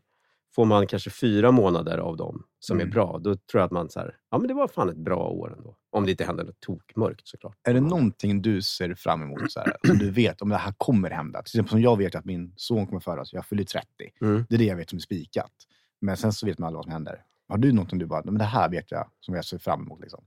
[0.54, 2.92] får man kanske fyra månader av dem som är Mm.
[2.92, 5.28] bra, då tror jag att man så här, ja men det var fan ett bra
[5.28, 5.76] år ändå.
[5.90, 7.56] Om det inte händer något tokmörkt såklart.
[7.68, 10.74] Är det någonting du ser fram emot, så här, som du vet om det här
[10.76, 11.42] kommer hända?
[11.42, 13.86] Till exempel som jag vet att min son kommer födas, jag fyller 30.
[14.20, 14.44] Mm.
[14.48, 15.52] Det är det jag vet som är spikat.
[16.00, 17.24] Men sen så vet man aldrig vad som händer.
[17.48, 20.00] Har du någonting du bara, men det här vet jag som jag ser fram emot?
[20.00, 20.24] Liksom?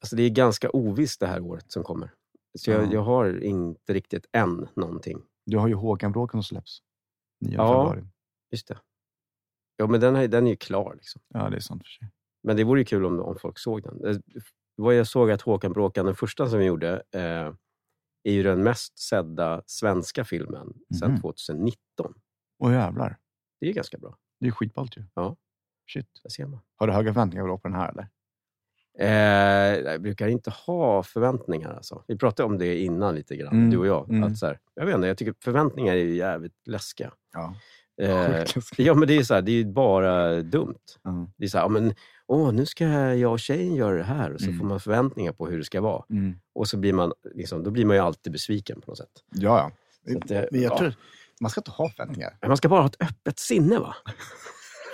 [0.00, 2.12] Alltså det är ganska ovisst det här året som kommer.
[2.58, 2.92] Så jag, Ja.
[2.92, 5.22] jag har inte riktigt än någonting.
[5.46, 6.78] Du har ju Håkan-bråken som släpps.
[7.40, 7.66] 9 Ja.
[7.68, 8.08] februari.
[8.50, 8.78] Just det.
[9.76, 10.94] Ja, men den, är- den är ju klar.
[10.94, 11.22] Liksom.
[11.28, 12.08] Ja, det är sant för sig.
[12.42, 13.98] Men det vore ju kul om, om folk såg den.
[14.02, 14.22] Det
[14.76, 17.52] var jag såg att Håkan Bråkan, den första som vi gjorde, eh,
[18.22, 21.20] är ju den mest sedda svenska filmen sedan Mhm.
[21.20, 22.14] 2019.
[22.58, 23.18] Åh jävlar.
[23.60, 24.18] Det är ganska bra.
[24.40, 25.04] Det är skitballt ju.
[25.14, 25.36] Ja.
[25.86, 26.06] Shit.
[26.22, 26.60] Där ser man.
[26.76, 28.08] Har du höga förväntningar på den här eller?
[28.98, 31.74] Eh, jag brukar inte ha förväntningar.
[31.74, 32.02] Alltså.
[32.06, 34.10] Vi pratade om det innan lite grann, Mm, du och jag.
[34.10, 34.22] mm.
[34.22, 37.12] Att så här, jag vet inte, jag tycker förväntningar är jävligt läskiga.
[37.32, 37.54] Ja.
[38.02, 38.44] Eh,
[38.76, 40.78] ja, men det är, så här, det är bara dumt.
[41.06, 41.26] Mm.
[41.36, 41.94] Det är så här, ja, men,
[42.26, 44.32] åh, nu ska jag och tjejen göra det här.
[44.32, 44.58] Och så Mm.
[44.58, 46.04] får man förväntningar på hur det ska vara.
[46.10, 46.34] Mm.
[46.54, 49.10] Och så blir man, liksom, då blir man ju alltid besviken på något sätt.
[49.30, 49.72] Ja,
[50.04, 50.16] ja.
[50.16, 50.78] Att det- Men jag ja.
[50.78, 50.94] tror,
[51.40, 52.38] man ska inte ha förväntningar.
[52.46, 53.94] Man ska bara ha ett öppet sinne, va?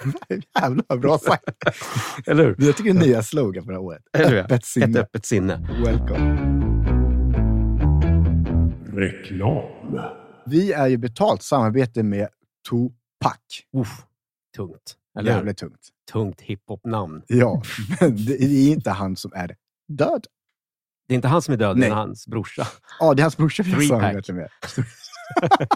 [0.60, 1.44] Jävlar vad bra sagt.
[2.26, 2.56] Eller hur?
[2.58, 4.02] Jag tycker det är nya slogan för det här året.
[4.12, 4.38] Eller hur?
[4.38, 4.86] Öppet sinne.
[4.86, 5.68] Ett öppet sinne.
[5.84, 6.38] Welcome.
[8.86, 10.00] Reklam.
[10.46, 12.28] Vi är ju betalt samarbete med
[12.70, 13.38] Tupac.
[13.76, 14.02] Uff,
[14.56, 14.96] tungt.
[15.18, 15.32] Eller?
[15.32, 15.88] Jävligt tungt.
[16.12, 17.22] Tungt hiphop-namn.
[17.26, 17.62] Ja,
[18.00, 19.56] men det är inte han som är
[19.88, 20.26] död.
[21.08, 21.90] Det är inte han som är död, det Nej.
[21.90, 22.66] är hans brorsa.
[23.00, 24.48] Ja, det är hans brorsa vi har Three samarbete med.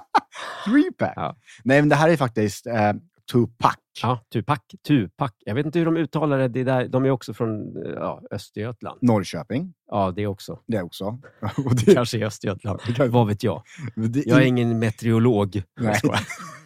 [0.65, 1.13] Three pack.
[1.17, 1.37] Ja.
[1.65, 2.93] Nej, men det här är faktiskt eh,
[3.33, 3.75] Tupac.
[4.03, 4.59] Ja, Tupac.
[4.89, 5.31] Tupac.
[5.45, 6.49] Jag vet inte hur de uttalar det.
[6.49, 8.99] det är där, de är också från eh, ja, Östergötland.
[9.03, 9.75] Norrköping.
[9.91, 10.59] Ja, det också.
[10.67, 11.05] Det också.
[11.65, 12.81] Och det, Kanske i Östergötland.
[13.11, 13.63] Vad vet jag?
[13.95, 15.63] det Jag är ingen meteorolog.
[15.81, 16.01] Nej.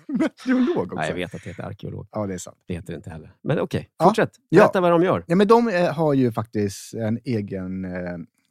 [0.09, 0.95] Meteorolog också.
[0.95, 2.07] Nej, jag vet att det heter arkeolog.
[2.13, 2.57] Ja, det är sant.
[2.67, 3.33] Det heter det inte heller.
[3.43, 4.05] Men okej, Ja.
[4.05, 4.31] fortsätt.
[4.49, 4.61] Ja.
[4.63, 5.25] Berätta vad de gör.
[5.27, 7.85] Ja, men de eh, har ju faktiskt en egen...
[7.85, 7.91] Eh,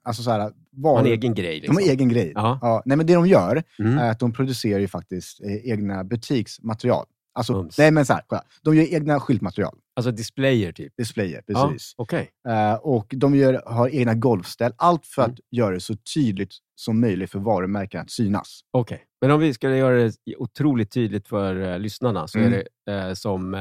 [0.04, 1.54] alltså så här, De var, en egen grej.
[1.56, 1.76] de Liksom.
[1.76, 2.32] har egen grej.
[2.36, 2.82] Ja.
[2.86, 3.98] nej, men det de gör Mm.
[3.98, 7.06] är att de producerar ju faktiskt egna butiksmaterial.
[7.34, 7.78] Alltså, Mums.
[7.78, 8.44] nej men så här, kolla.
[8.64, 9.78] de gör egna skyltmaterial.
[9.96, 10.94] Alltså displayer, typ.
[10.98, 11.94] Displayer, Ja, precis.
[11.98, 12.30] Okej.
[12.48, 14.74] Eh, och de gör, har egna golfställ.
[14.78, 15.34] Allt för Mm.
[15.34, 18.60] att göra det så tydligt som möjligt för varumärken att synas.
[18.72, 19.02] Okej.
[19.22, 22.54] Men om vi ska göra det otroligt tydligt för uh, lyssnarna så Mm.
[22.54, 23.56] är det eh, som,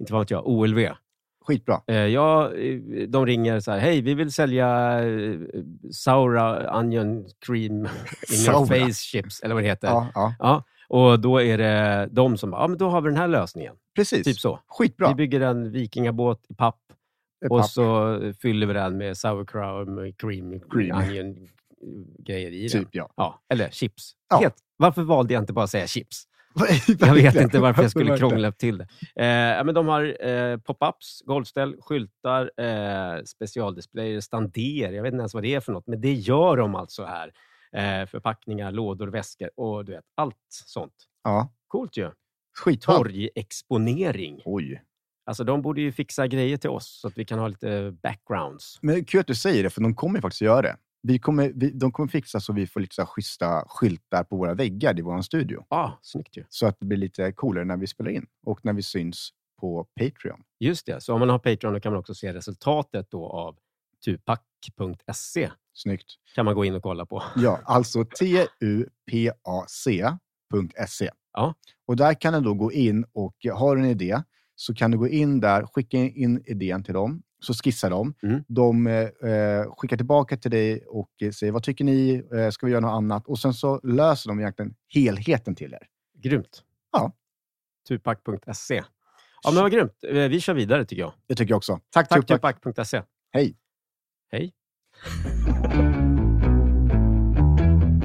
[0.00, 0.88] inte vad vet jag, OLV.
[1.46, 1.80] Skitbra.
[2.08, 2.50] Ja,
[3.08, 5.00] de ringer så här, hej, vi vill sälja
[5.92, 7.86] Saura Onion Cream in
[8.46, 9.88] your face chips, eller vad det heter.
[9.88, 13.08] Ja, ja, Ja, och då är det de som bara, ja men då har vi
[13.08, 13.74] den här lösningen.
[13.96, 14.24] precis.
[14.24, 14.60] Typ så.
[14.66, 15.08] Skitbra.
[15.08, 16.80] Vi bygger en vikingabåt i papp
[17.44, 17.70] Eh, och papp.
[17.70, 20.96] så fyller vi den med sauerkraut cream, Cream.
[20.96, 21.48] onion
[22.18, 22.80] grejer i den.
[22.84, 23.10] Typ, ja.
[23.16, 24.12] Ja, eller chips.
[24.30, 24.38] Ja.
[24.40, 24.54] Helt.
[24.76, 26.24] Varför valde jag inte bara att säga chips?
[27.00, 28.84] Jag vet inte varför jag skulle krångla till det.
[29.24, 34.92] Eh, men de har eh, pop-ups, golfställ, skyltar, eh, specialdisplayer, stander.
[34.92, 37.32] Jag vet inte ens vad det är för något, men det gör de alltså här.
[37.72, 40.94] Eh, förpackningar, lådor, väskor och du vet, allt sånt.
[41.24, 42.10] Ja, Coolt ju.
[42.58, 42.94] skitbra.
[42.96, 44.42] Torgexponering.
[44.44, 44.82] Oj.
[45.24, 48.78] Alltså de borde ju fixa grejer till oss så att vi kan ha lite backgrounds.
[48.82, 50.76] Men kul att du säger det, för de kommer faktiskt göra det.
[51.02, 54.36] Vi kommer, vi, de kommer fixa så vi får lite så här schyssta skyltar på
[54.36, 55.64] våra väggar i vår studio.
[55.68, 56.44] Ah, snyggt ju.
[56.48, 59.86] Så att det blir lite coolare när vi spelar in och när vi syns på
[60.00, 60.42] Patreon.
[60.60, 63.58] Just det, så om man har Patreon då kan man också se resultatet då av
[64.66, 65.50] tupac.se.
[65.74, 66.06] Snyggt.
[66.34, 67.22] kan man gå in och kolla på.
[67.36, 68.04] Ja, alltså
[69.90, 71.10] tupac.se.
[71.32, 71.54] Ja.
[71.86, 74.22] Och där kan du då gå in och har du en idé
[74.54, 78.14] så kan du gå in där, skicka in idén till dem, så skissar de.
[78.22, 78.44] Mm.
[78.48, 82.72] De eh, skickar tillbaka till dig och eh, säger vad tycker ni, eh, ska vi
[82.72, 83.26] göra något annat?
[83.26, 85.86] Och sen så löser de egentligen helheten till er.
[86.14, 86.62] Grymt.
[86.92, 87.12] Ja.
[87.88, 88.82] Tupac.se.
[89.42, 89.92] Ja, men vad grymt.
[90.08, 91.12] Eh, Vi kör vidare tycker jag.
[91.26, 91.80] Det tycker jag också.
[91.90, 92.54] Tack, Tack Tupac.
[92.60, 93.02] Tupac.se.
[93.32, 93.56] Hej.
[94.30, 94.52] Hej.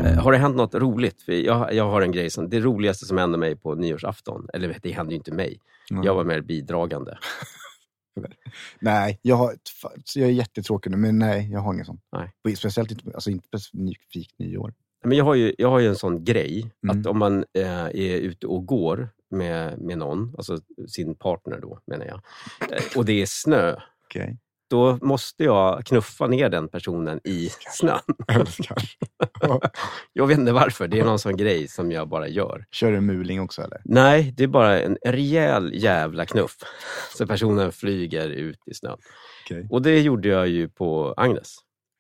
[0.03, 1.21] Eh, Har det hänt något roligt?
[1.21, 4.77] För jag, jag har en grej som, det roligaste som hände mig på nyårsafton, eller
[4.81, 5.59] det hände ju inte mig.
[5.91, 6.03] Mm.
[6.03, 7.17] Jag var mer bidragande.
[8.79, 9.53] Nej, jag, har,
[10.15, 11.99] jag är jättetråkig nu, men nej, jag har ingen sån.
[12.11, 12.55] Nej.
[12.55, 14.73] Speciellt inte, alltså inte specifikt nyår.
[15.05, 16.99] Men jag har ju, jag har ju en sån grej, Mm.
[16.99, 20.57] att om man eh, är ute och går med, med någon, alltså
[20.87, 22.21] sin partner då menar jag,
[22.71, 24.37] eh, och det är snö, Okej.
[24.69, 27.99] Då måste jag knuffa ner den personen i snön.
[30.13, 32.65] Jag vet inte varför, det är någon sån grej som jag bara gör.
[32.71, 33.81] Kör du muling också eller?
[33.85, 36.55] Nej, det är bara en rejäl jävla knuff.
[37.17, 38.97] Så personen flyger ut i snön.
[39.45, 39.67] Okej.
[39.69, 41.55] Och det gjorde jag ju på Agnes.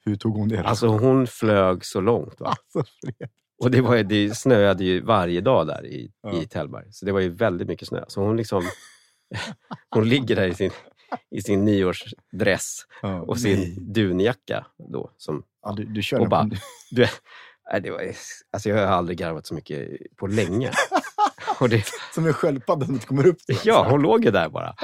[0.05, 0.57] Hur tog hon det?
[0.57, 0.63] då?
[0.63, 2.39] Alltså hon flög så långt.
[2.39, 2.47] Va?
[2.73, 2.91] Alltså.
[3.63, 6.41] Och det, var, det snöade ju varje dag där i, Ja.
[6.41, 6.85] i Tällberg.
[6.91, 8.03] Så det var ju väldigt mycket snö.
[8.07, 8.63] Så hon liksom...
[9.89, 10.71] hon ligger där i sin,
[11.31, 13.75] i sin nyårsdress Ja, och sin nej.
[13.79, 14.65] dunjacka.
[14.77, 16.55] Då, som, Ja, du, du kör och bara- på-
[16.91, 17.07] du,
[17.71, 18.01] nej, det var,
[18.51, 20.71] alltså jag har aldrig garvat så mycket på länge.
[21.59, 23.39] Och det, Som en sköldpadda som inte kommer upp.
[23.39, 24.75] till ja, hon låg ju där bara.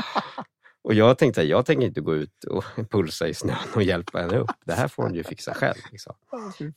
[0.82, 4.38] Och jag tänkte, jag tänker inte gå ut och pulsa i snön och hjälpa henne
[4.38, 4.50] upp.
[4.66, 5.78] Det här får hon ju fixa själv.
[5.92, 6.16] Liksom.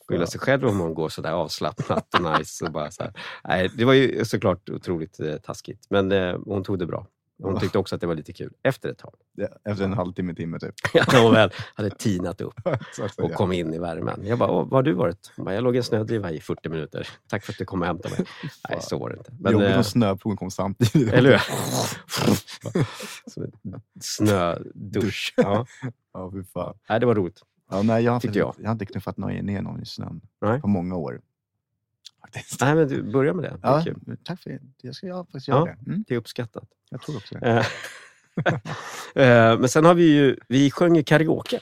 [0.09, 2.65] Skylla sig själv om hon går sådär avslappnat och nice.
[2.65, 3.13] Och bara så här.
[3.45, 7.07] Nej, det var ju såklart otroligt eh, taskigt, men eh, hon tog det bra.
[7.43, 9.15] Hon tyckte också att det var lite kul efter ett tag.
[9.35, 10.75] Ja, Efter en halvtimme, timme typ.
[11.23, 12.61] Hon väl hade tinat upp
[13.19, 14.21] och kom in i värmen.
[14.27, 15.33] Jag bara, Åh, var har du varit?
[15.37, 17.09] Hon bara, jag låg i en snödriva i 40 minuter.
[17.29, 18.27] Tack för att du kom och hämtade mig.
[18.69, 19.33] Nej, så var det inte.
[19.41, 21.13] Men, Jobbigt eh, om snöplogen kom samtidigt.
[21.13, 21.41] eller hur?
[23.31, 23.53] Som en
[24.01, 25.35] snödusch.
[25.37, 25.67] Ja.
[26.13, 26.75] Ja, fy fan.
[26.89, 27.41] Nej, det var roligt.
[27.71, 30.61] Ja, nej, jag, har faktiskt- jag har inte knuffat ner någon i snön Nej.
[30.61, 31.21] på många år.
[32.23, 32.61] Faktiskt.
[32.61, 33.59] Nej, men du, börja med det.
[33.63, 34.17] Ja, kul.
[34.25, 34.59] tack för det.
[34.83, 35.55] Jag ska jag faktiskt Ja.
[35.55, 35.91] göra det.
[35.91, 36.65] Mm, Det är uppskattat.
[36.91, 37.47] jag tror också det.
[37.47, 37.67] Eh,
[39.53, 41.61] eh, Men sen har vi ju, vi sjöng ju karaoke.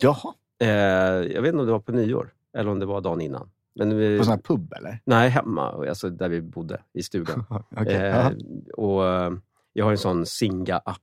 [0.00, 3.20] Jaha, Eh, Jag vet inte om det var på nyår eller om det var dagen
[3.20, 3.50] innan.
[3.74, 5.00] Men vi, på sån här pub eller?
[5.04, 7.44] nej, hemma, alltså där vi bodde i stugan.
[7.76, 8.32] Okej, Eh, ja.
[8.74, 9.02] och
[9.72, 11.02] jag har en sån Singa-app.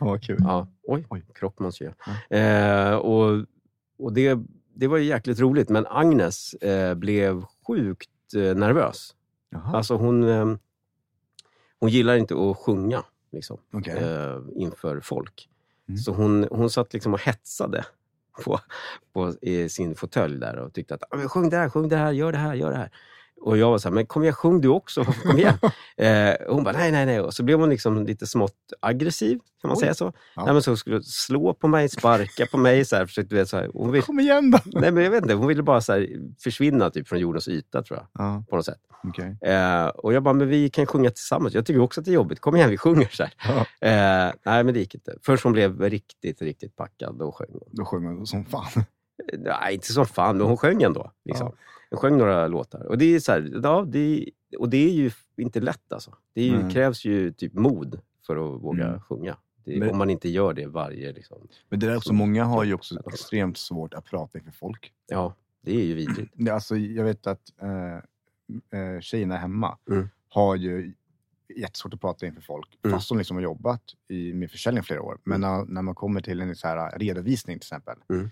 [0.00, 0.36] Ja, vad kul.
[0.40, 1.22] Ja, oj, Oj.
[1.34, 1.94] kropp måste jag.
[2.40, 3.46] Eh, och
[3.98, 4.38] och det,
[4.74, 9.14] det var ju jäkligt roligt, men Agnes eh, blev sjukt eh, nervös.
[9.50, 10.56] Jaha, Alltså hon, eh,
[11.80, 13.98] hon gillar inte att sjunga liksom, okej.
[13.98, 15.48] eh, inför folk.
[15.88, 15.98] Mm.
[15.98, 17.84] Så hon, hon satt liksom och hetsade
[18.44, 18.60] på,
[19.12, 22.12] på i sin fåtölj där och tyckte att "Ah, sjung det här, sjung det här,
[22.12, 22.90] gör det här, gör det här.
[23.40, 25.58] Och jag var så här, men kom igen, sjung du också, kom igen.
[25.96, 27.20] eh, hon bara, nej, nej, nej.
[27.20, 29.80] Och så blev hon liksom lite smått aggressiv, kan man Oj.
[29.80, 30.12] säga så?
[30.36, 30.44] Ja.
[30.44, 32.84] Nej, men så skulle slå på mig, sparka på mig.
[32.84, 33.70] Så här, försökte, du vet, så här.
[33.74, 34.58] Hon, vill, Kom igen då!
[34.64, 36.08] nej, men jag vet inte, hon ville bara så här,
[36.42, 38.06] försvinna typ, från jordens yta, tror jag.
[38.24, 38.78] Ja, På något sätt.
[39.08, 39.36] okej.
[39.42, 41.54] Eh, och jag bara, men vi kan sjunga tillsammans.
[41.54, 42.40] Jag tycker också att det är jobbigt.
[42.40, 43.08] Kom igen, vi sjunger.
[43.12, 43.26] Så.
[43.48, 45.14] Ja, Eh, nej, men det gick inte.
[45.22, 47.68] Först hon blev riktigt, riktigt packad, då sjöng hon.
[47.72, 48.84] då sjöng hon som fan.
[49.38, 51.10] Nej, inte som fan, men hon sjöng ändå.
[51.24, 51.52] Liksom.
[51.94, 52.86] Hon sjöng några låtar.
[52.86, 56.14] Och det är, så här, ja, det och det är ju inte lätt alltså.
[56.34, 56.70] Det ju, Mm.
[56.70, 59.00] krävs ju typ mod för att våga Mm.
[59.00, 59.36] sjunga.
[59.64, 61.12] Det, Men- om man inte gör det varje...
[61.12, 64.92] Liksom, Men det är också, många har ju också extremt svårt att prata inför folk.
[65.06, 66.32] ja, det är ju vidrigt.
[66.50, 67.94] Alltså, jag vet att eh,
[68.80, 70.08] eh, tjejerna hemma Mm.
[70.28, 70.94] har ju
[71.56, 72.78] jättesvårt att prata inför folk.
[72.84, 72.96] Mm.
[72.96, 75.18] Fast de liksom har jobbat i, med försäljning flera år.
[75.24, 77.96] Men när, när man kommer till en så här redovisning till exempel.
[78.08, 78.30] Mm.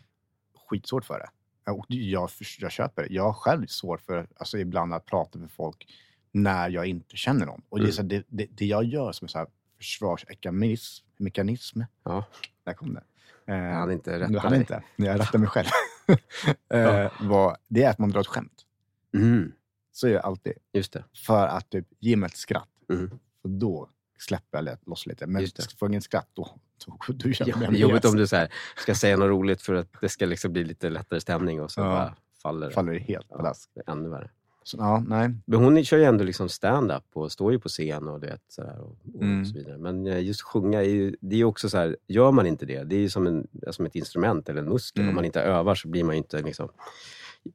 [0.69, 1.29] Skitsvårt för det.
[1.67, 3.15] Och jag, jag köper det.
[3.15, 5.89] Jag har själv svårt för alltså, ibland att prata med folk
[6.33, 7.63] när jag inte känner någon.
[7.69, 7.93] Och det, Mm.
[7.93, 9.47] så här, det, det, det jag gör som en så här
[9.79, 12.25] försvarsmekanism, mekanism, Ja,
[12.65, 13.03] där kom det.
[13.47, 14.83] Eh, jag hade inte rätt jag hade inte.
[14.97, 15.67] Jag rättar mig själv.
[16.75, 18.67] eh, var, det är att man drar ett skämt.
[19.15, 19.53] Mm,
[19.93, 20.53] Så är det alltid.
[20.73, 21.05] just det.
[21.27, 22.69] För att typ, ge mig ett skratt.
[22.91, 23.11] Mm.
[23.43, 23.89] Och då
[24.31, 25.27] lätt- loss lite.
[25.27, 25.63] Men det.
[25.79, 26.43] får jag inget skratt, då,
[26.87, 29.75] då, då Ja, det är jobbigt om du så här, ska säga något roligt för
[29.75, 31.85] att det ska liksom bli lite lättare stämning och så Ja.
[31.85, 32.73] bara faller det.
[32.73, 33.37] faller det helt Ja.
[33.37, 33.71] pladask.
[33.75, 34.31] Det är ännu värre.
[34.65, 35.31] Så, ja, nej.
[35.47, 38.43] Men hon kör ju ändå liksom stand-up och står ju på scen och, du vet,
[38.49, 39.45] så, där och, och Mm.
[39.47, 39.79] så vidare.
[39.79, 42.85] Men eh, just sjunga, är ju, det är också så här, gör man inte det,
[42.85, 45.01] det är ju som, en, som ett instrument eller en muskel.
[45.03, 45.09] Mm.
[45.11, 46.69] Om man inte övar så blir man ju inte liksom,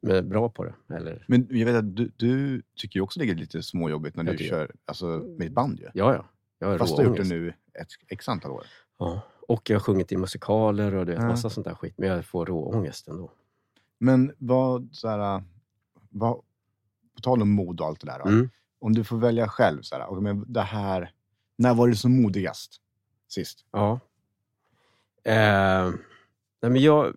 [0.09, 0.73] eh, bra på det.
[0.95, 4.23] Eller, Men jag vet att du, du tycker ju också det är lite småjobbigt när
[4.25, 5.05] Jag du kör alltså,
[5.37, 5.85] med ett band ju.
[5.93, 6.25] ja, ja.
[6.59, 8.63] Jag har Fast du har gjort det nu ett x antal år.
[8.99, 9.21] Ja.
[9.47, 11.27] Och jag har sjungit i musikaler och vet, Ja.
[11.27, 11.93] massa sånt där skit.
[11.97, 13.31] Men jag får råångest ändå.
[13.99, 15.43] Men vad, så här,
[16.09, 16.35] vad,
[17.15, 18.27] på tal om mod och allt det där.
[18.27, 18.49] Mm.
[18.79, 21.11] Om du får välja själv, så här, och men det här,
[21.55, 22.81] när var du som modigast
[23.27, 23.65] sist?
[23.71, 23.99] Ja.
[25.23, 25.91] Eh,
[26.61, 27.15] nej men jag,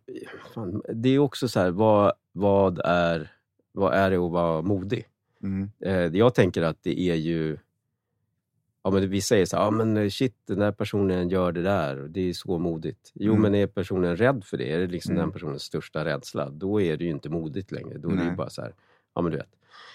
[0.54, 3.32] fan, det är också så här, vad, vad, är,
[3.72, 5.06] vad är det att vara modig?
[5.42, 5.70] Mm.
[5.80, 7.58] Eh, jag tänker att det är ju...
[8.82, 11.62] Ja, men vi säger så här, ja, men eh, shit, den där personen gör det
[11.62, 13.10] där och det är så modigt.
[13.14, 13.42] Jo, Mm.
[13.42, 14.72] men är personen rädd för det?
[14.72, 15.22] Är det liksom Mm.
[15.22, 16.50] den personens största rädsla?
[16.50, 17.98] Då är det ju inte modigt längre.
[17.98, 18.74] Då är det ju bara så här,
[19.14, 19.50] ja men du vet,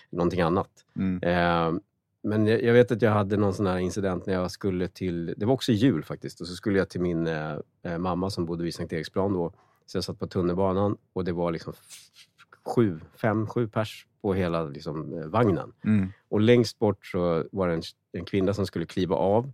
[0.09, 0.69] någonting annat.
[0.95, 1.19] Mm.
[1.23, 1.79] Eh,
[2.23, 5.33] men jag, jag vet att jag hade någon sån här incident när jag skulle till,
[5.37, 8.45] det var också jul faktiskt, och så skulle jag till min eh, eh, mamma som
[8.45, 9.53] bodde vid Sankt Eriksplan då.
[9.85, 11.73] Så jag satt på tunnelbanan och det var liksom
[12.65, 15.73] sju, fem, sju pers på hela liksom, eh, vagnen.
[15.83, 16.11] Mm.
[16.29, 19.51] Och längst bort så var det en, en kvinna som skulle kliva av.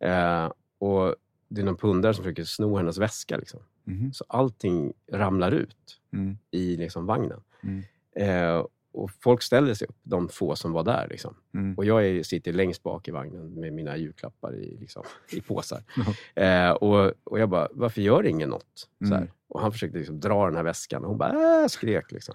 [0.00, 1.14] Eh, och
[1.48, 3.36] det är någon pundare som försöker sno hennes väska.
[3.36, 3.60] Liksom.
[3.84, 4.12] Mhm.
[4.12, 6.38] Så allting ramlar ut Mm.
[6.50, 7.40] i liksom, vagnen.
[7.62, 7.82] Mm.
[8.16, 8.64] Eh,
[8.94, 11.06] och folk ställer sig upp, de få som var där.
[11.10, 11.34] Liksom.
[11.54, 11.74] Mm.
[11.74, 15.02] Och jag är, sitter längst bak i vagnen med mina julklappar i, liksom,
[15.32, 15.82] i påsar.
[16.34, 16.42] Ja.
[16.42, 18.88] Eh, och, och jag bara, varför gör ingen något?
[19.04, 19.28] Mm.
[19.48, 22.12] Och han försökte liksom dra den här väskan och hon bara äh, skrek.
[22.12, 22.34] Liksom.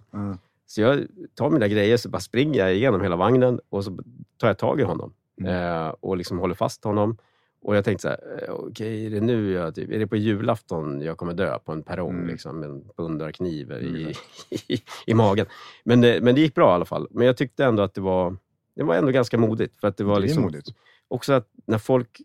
[0.65, 3.99] Så jag tar mina grejer så bara springer jag igenom hela vagnen och så
[4.37, 5.53] tar jag tag i honom Mm.
[5.53, 7.17] eh, och liksom håller fast honom.
[7.61, 10.15] Och jag tänkte så här, eh, okej, är det nu jag, typ, är det på
[10.15, 12.27] julafton jag kommer dö på en perrong Mm.
[12.27, 14.13] liksom, med en bundarkniv i, Mm.
[14.67, 15.45] i, i magen?
[15.83, 17.07] Men, det- men det gick bra i alla fall.
[17.11, 18.37] Men jag tyckte ändå att det var,
[18.75, 19.79] det var ändå ganska modigt.
[19.79, 20.67] För att det var Det liksom, modigt.
[21.07, 22.21] också att när folk,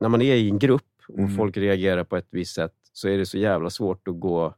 [0.00, 1.36] när man är i en grupp och Mm.
[1.36, 4.54] folk reagerar på ett visst sätt så är det så jävla svårt att gå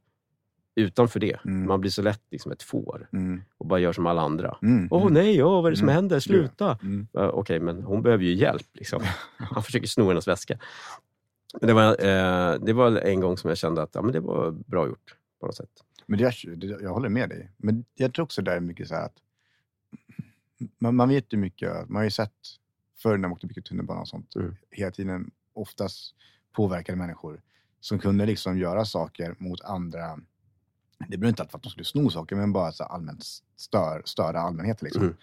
[0.75, 1.39] utanför det.
[1.45, 1.67] Mm.
[1.67, 3.41] Man blir så lätt liksom ett får Mm.
[3.57, 4.57] och bara gör som alla andra.
[4.61, 4.87] Mm.
[4.91, 5.95] Åh nej, åh, vad är det som Mm.
[5.95, 6.19] händer?
[6.19, 6.77] Sluta!
[6.83, 7.07] Mm.
[7.11, 8.67] Ja, Okej, men hon behöver ju hjälp.
[8.73, 9.01] Liksom.
[9.37, 10.59] Han försöker sno hennes väska.
[11.61, 14.19] Men det, var, eh, det var en gång som jag kände att ja, men det
[14.19, 15.69] var bra gjort på något sätt.
[16.05, 17.51] Men det är, jag håller med dig.
[17.57, 19.15] Men jag tror också det är mycket så här att
[20.79, 22.31] man, man vet ju mycket, man har ju sett
[22.97, 24.55] förr när man åkte mycket tunnelbana och sånt, Mm.
[24.71, 26.15] hela tiden oftast
[26.51, 27.41] påverkade människor
[27.79, 30.19] som kunde liksom göra saker mot andra.
[30.99, 33.25] Det behöver inte alltid vara att de skulle sno saker, men bara så allmänt
[33.57, 34.85] stör, störa allmänheten.
[34.85, 35.03] Liksom.
[35.03, 35.15] Mm.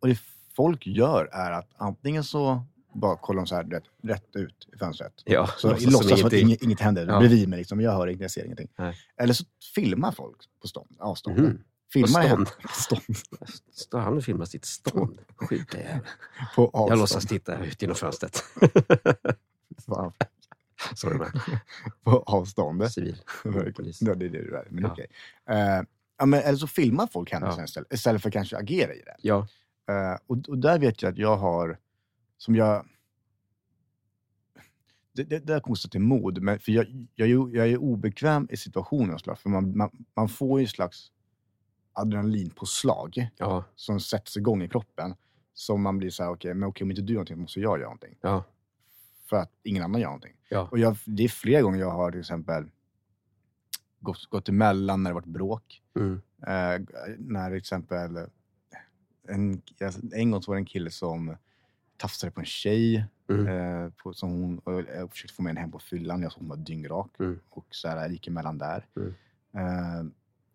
[0.00, 0.18] Och det
[0.56, 2.64] folk gör är att antingen så
[2.94, 5.12] bara kollar de så här rätt, rätt ut i fönstret.
[5.24, 7.18] Ja, Så låtsas som låtsas som att inget, inget händer Ja.
[7.18, 7.58] bredvid mig.
[7.58, 7.80] Liksom.
[7.80, 8.68] Jag hör ingenting, jag ser ingenting.
[8.76, 8.96] Nej.
[9.16, 11.38] Eller så filmar folk på stånd, avstånd.
[11.38, 11.58] Mhm.
[11.92, 12.48] Filmar På stånd?
[12.72, 13.02] stånd.
[13.72, 15.20] Står han och filmar sitt stånd?
[15.36, 16.00] Sjuka jävel.
[16.56, 16.86] På.
[16.90, 18.42] Jag låtsas titta ut genom fönstret.
[19.86, 20.12] Fan,
[20.94, 21.30] Sorry man.
[22.04, 22.90] På avstånd.
[22.92, 23.16] Civil.
[23.76, 24.02] Polis.
[24.02, 24.66] Ja, det är det du är.
[24.70, 24.90] Men Ja.
[24.92, 25.06] okej.
[25.48, 25.82] Eh,
[26.18, 27.64] ja, men, eller så filmar folk händelsen Ja.
[27.64, 29.16] istället, istället för att kanske agera i det.
[29.22, 29.46] Ja.
[29.88, 31.78] Eh, och, och där vet jag att jag har,
[32.38, 32.86] som jag...
[35.12, 38.56] Det, det, det är konstigt till mod, men för jag, jag, jag är obekväm i
[38.56, 39.18] situationen.
[39.36, 41.12] För man, man, man får ju ett slags
[41.92, 43.64] adrenalinpåslag Ja.
[43.74, 45.14] som sätts igång i kroppen.
[45.54, 47.78] Som man blir så här, okej, men okej, om inte du gör någonting måste jag
[47.78, 48.18] göra någonting.
[48.20, 48.44] Ja.
[49.28, 50.36] För att ingen annan gör någonting.
[50.48, 50.68] Ja.
[50.70, 52.64] Och jag, det är flera gånger jag har till exempel
[54.00, 55.82] gått, gått emellan när det varit bråk.
[55.96, 56.22] Mm.
[56.46, 56.86] Eh,
[57.18, 58.18] när till exempel
[59.28, 59.62] en,
[60.12, 61.36] en gång så var det en kille som
[61.96, 63.06] tafsade på en tjej.
[63.28, 63.46] Mm.
[63.46, 66.22] Eh, på, som hon, och jag försökte få med henne hem på fyllan.
[66.22, 67.10] Jag såg hon var dyngrak.
[67.18, 67.40] Mm.
[67.48, 68.86] Och så här, jag gick emellan där.
[68.96, 69.14] Mm.
[69.54, 70.04] Eh,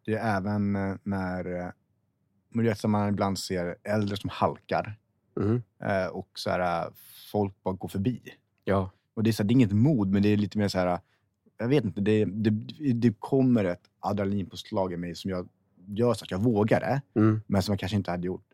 [0.05, 1.73] det är även när
[2.53, 4.99] men vet, man ibland ser äldre som halkar.
[5.37, 5.63] Mm.
[5.83, 6.91] Eh, och så här,
[7.31, 8.21] folk bara går förbi.
[8.63, 8.91] Ja.
[9.13, 10.77] Och det är, så här, det är inget mod, men det är lite mer så
[10.79, 10.99] här...
[11.57, 12.49] Jag vet inte, det, det,
[12.93, 15.49] det kommer ett adrenalinpåslag i mig som jag
[15.87, 17.41] gör så att jag vågar det, Mm.
[17.47, 18.45] men som jag kanske inte hade gjort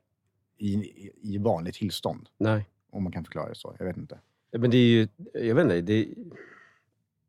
[0.57, 2.29] i, i, i vanligt tillstånd.
[2.37, 2.67] Nej.
[2.91, 3.75] Om man kan förklara det så.
[3.79, 4.19] Jag vet inte.
[4.57, 6.07] Men det är ju, jag vet inte, det,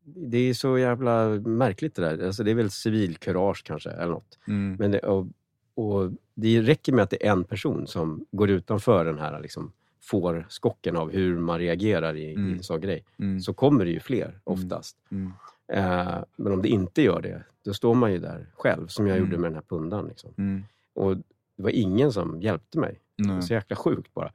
[0.03, 2.25] det är så jävla märkligt det där.
[2.27, 4.39] Alltså det är väl civilkurage kanske, eller något.
[4.79, 5.27] Men det, och,
[5.73, 9.71] och det räcker med att det är en person som går utanför den här, liksom,
[10.01, 12.53] får skocken av hur man reagerar i, i Mm.
[12.53, 13.03] en sån grej.
[13.19, 13.39] Mm.
[13.41, 14.97] Så kommer det ju fler oftast.
[15.11, 15.33] Mm.
[15.73, 19.17] Eh, men om det inte gör det, då står man ju där själv, som jag
[19.17, 19.29] Mm.
[19.29, 20.07] gjorde med den här pundan.
[20.07, 20.33] Liksom.
[20.37, 20.63] Mm.
[20.93, 21.17] Och
[21.55, 22.99] det var ingen som hjälpte mig.
[23.17, 23.43] Det var Nej.
[23.43, 24.31] så jäkla sjukt bara.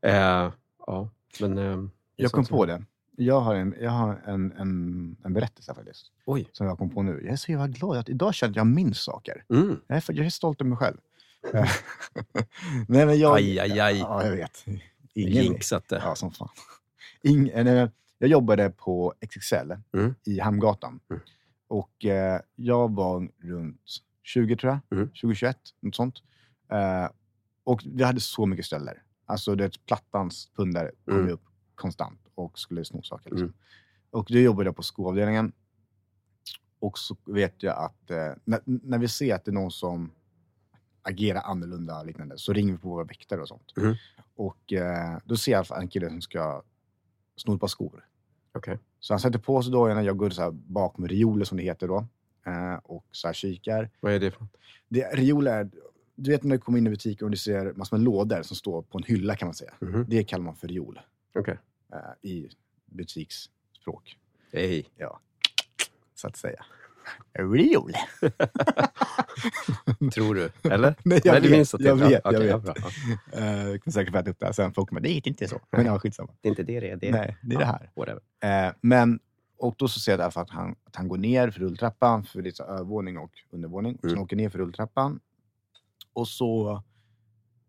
[0.00, 0.52] Eh,
[0.86, 1.08] ja,
[1.40, 1.58] men...
[1.58, 1.84] Eh,
[2.16, 2.82] Jag kom på det.
[3.18, 6.12] Jag har en, jag har en, en, en berättelse faktiskt.
[6.24, 6.48] Oj.
[6.52, 7.20] Som jag kom på nu.
[7.24, 7.96] Jag är så jävla glad.
[7.96, 9.44] att Idag känner jag att jag minns saker.
[9.50, 9.76] Mm.
[9.86, 10.96] Jag är, jag är stolt över mig själv.
[12.88, 13.98] Nej, men jag, Aj, aj, aj.
[13.98, 14.64] Ja, jag vet.
[15.20, 15.96] Ingen, Jinxat det.
[16.04, 16.48] Ja, som fan.
[17.22, 20.14] Ing, eh, jag jobbade på XXL Mm.
[20.24, 21.00] i Hamngatan.
[21.10, 21.22] Mm.
[21.68, 23.80] Och eh, jag var runt
[24.22, 24.98] 20 tror jag.
[24.98, 25.08] Mm.
[25.08, 26.22] 2021, något sånt.
[26.72, 27.08] Eh,
[27.64, 29.02] och vi hade så mycket stölder.
[29.26, 31.30] Alltså det, Plattans pundare kom Mm.
[31.32, 31.42] upp
[31.74, 33.30] konstant och skulle sno saker.
[33.30, 33.42] Liksom.
[33.46, 33.54] Mm.
[34.10, 35.52] Och då jobbade jag på skoavdelningen.
[36.78, 40.12] Och så vet jag att eh, när, när vi ser att det är någon som
[41.06, 43.72] agerar annorlunda och liknande så ringer vi på våra väktare och sånt.
[43.76, 43.94] Mm.
[44.36, 46.62] Och eh, då ser jag en kille som ska
[47.36, 48.04] sno ett par skor.
[48.52, 48.78] Okej.
[49.00, 51.88] Så han sätter på sig dojorna, jag går så här bakom rioler som det heter
[51.88, 52.06] då.
[52.46, 53.90] Eh, och så här kikar.
[54.00, 54.56] Vad är det för något?
[54.88, 55.70] Det, rioler är,
[56.14, 58.56] du vet när du kommer in i butiken och du ser massor med lådor som
[58.56, 59.74] står på en hylla kan man säga.
[59.80, 60.04] Mhm.
[60.08, 61.00] Det kallar man för riol
[61.34, 61.58] Okej.
[61.92, 62.48] eh, i
[62.86, 64.18] butiksspråk.
[64.52, 64.86] Hej.
[66.14, 66.64] Så att säga.
[67.38, 67.92] Riol.
[70.14, 70.50] Tror du?
[70.70, 70.94] Eller?
[71.04, 72.48] Nej, jag Nej, vet, att det jag vet, jag vet.
[72.66, 72.74] ja.
[73.32, 73.38] Ja.
[73.40, 74.72] Eh, Jag kommer säkert få äta upp det här sen.
[74.74, 75.60] Folk kommer, det gick inte så.
[75.70, 76.32] Men ja, skitsamma.
[76.40, 76.96] Det är inte det det är.
[76.96, 77.64] Det är Nej, det är det
[78.42, 78.68] här.
[78.68, 79.20] Eh, men,
[79.58, 82.42] och då så ser jag därför att han, att han går ner för rulltrappan, för
[82.42, 83.94] det är övervåning och undervåning.
[83.94, 84.22] Och sen Mm.
[84.22, 85.20] åker ner för rulltrappan.
[86.12, 86.82] Och så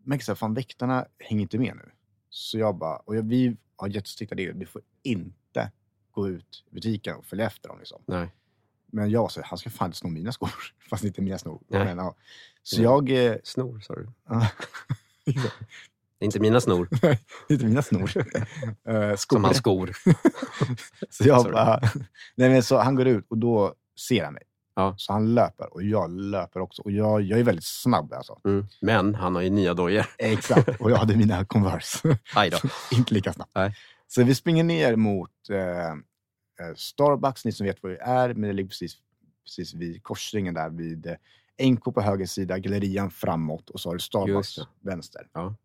[0.03, 1.91] märker jag fan väktarna hänger inte med nu.
[2.29, 5.71] Så jag bara, och jag, vi har jättestrikta regler, du får inte
[6.11, 7.77] gå ut i butiken och följa efter dem.
[7.79, 8.01] Liksom.
[8.05, 8.27] Nej.
[8.91, 10.49] Men jag sa, han ska fan inte sno mina skor.
[10.89, 11.37] Fast inte mina.
[11.43, 11.85] Nej.
[11.85, 12.15] Men, ja.
[12.63, 12.83] Så Nej.
[12.83, 13.25] jag...
[13.25, 14.07] Eh, Snor, sa du.
[16.25, 16.89] inte mina snor,
[17.49, 18.11] inte mina snor.
[18.87, 19.35] Eh, skor.
[19.35, 19.91] som hans skor.
[21.09, 21.79] Så jag bara...
[22.35, 23.73] Nej, men så han går ut och då
[24.07, 24.43] ser han mig.
[24.75, 24.95] Ja.
[24.97, 26.81] Så han löper och jag löper också.
[26.81, 28.39] Och jag, jag är väldigt snabb alltså.
[28.45, 28.67] Mm.
[28.81, 30.05] Men han har ju nya dojor.
[30.17, 30.81] Exakt.
[30.81, 32.17] Och jag hade mina Converse.
[32.35, 32.57] Aj då.
[32.91, 33.51] Inte lika snabbt.
[33.55, 33.75] Nej.
[34.07, 35.95] Så vi springer ner mot eh,
[36.75, 38.33] Starbucks, ni som vet vad det är.
[38.33, 38.97] Men det ligger precis,
[39.43, 43.93] precis vid korsringen där vid eh, NK på höger sida, gallerian framåt och så har
[43.93, 45.27] du Starbucks vänster.
[45.33, 45.55] Ja.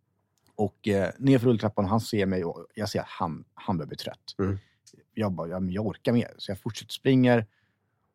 [0.55, 3.89] Och eh, ner för rulltrappan, han ser mig och jag ser att han, han börjar
[3.89, 4.35] bli trött.
[4.39, 4.59] Mm.
[5.15, 6.35] Jag bara, ja, men jag orkar mer.
[6.39, 7.47] Så jag fortsätter springer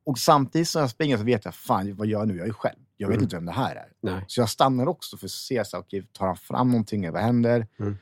[0.03, 2.37] Och samtidigt som jag springer så vet jag, fan vad gör jag nu?
[2.37, 2.79] Jag är själv.
[2.97, 3.23] Jag vet Mm.
[3.23, 3.91] inte vem det här är.
[4.01, 4.25] Nej.
[4.27, 7.11] Så jag stannar också för att se, så, okej, tar han fram någonting?
[7.11, 7.67] Vad händer?
[7.79, 7.97] Mm.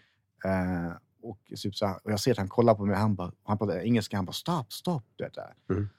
[0.45, 0.93] Eh,
[1.29, 2.97] och, typ så här, och jag ser att han kollar på mig.
[2.97, 4.15] Han, bara, han pratar engelska.
[4.15, 5.03] Han bara stopp, stopp.
[5.15, 5.53] Du vet, där.
[5.69, 5.89] Mm.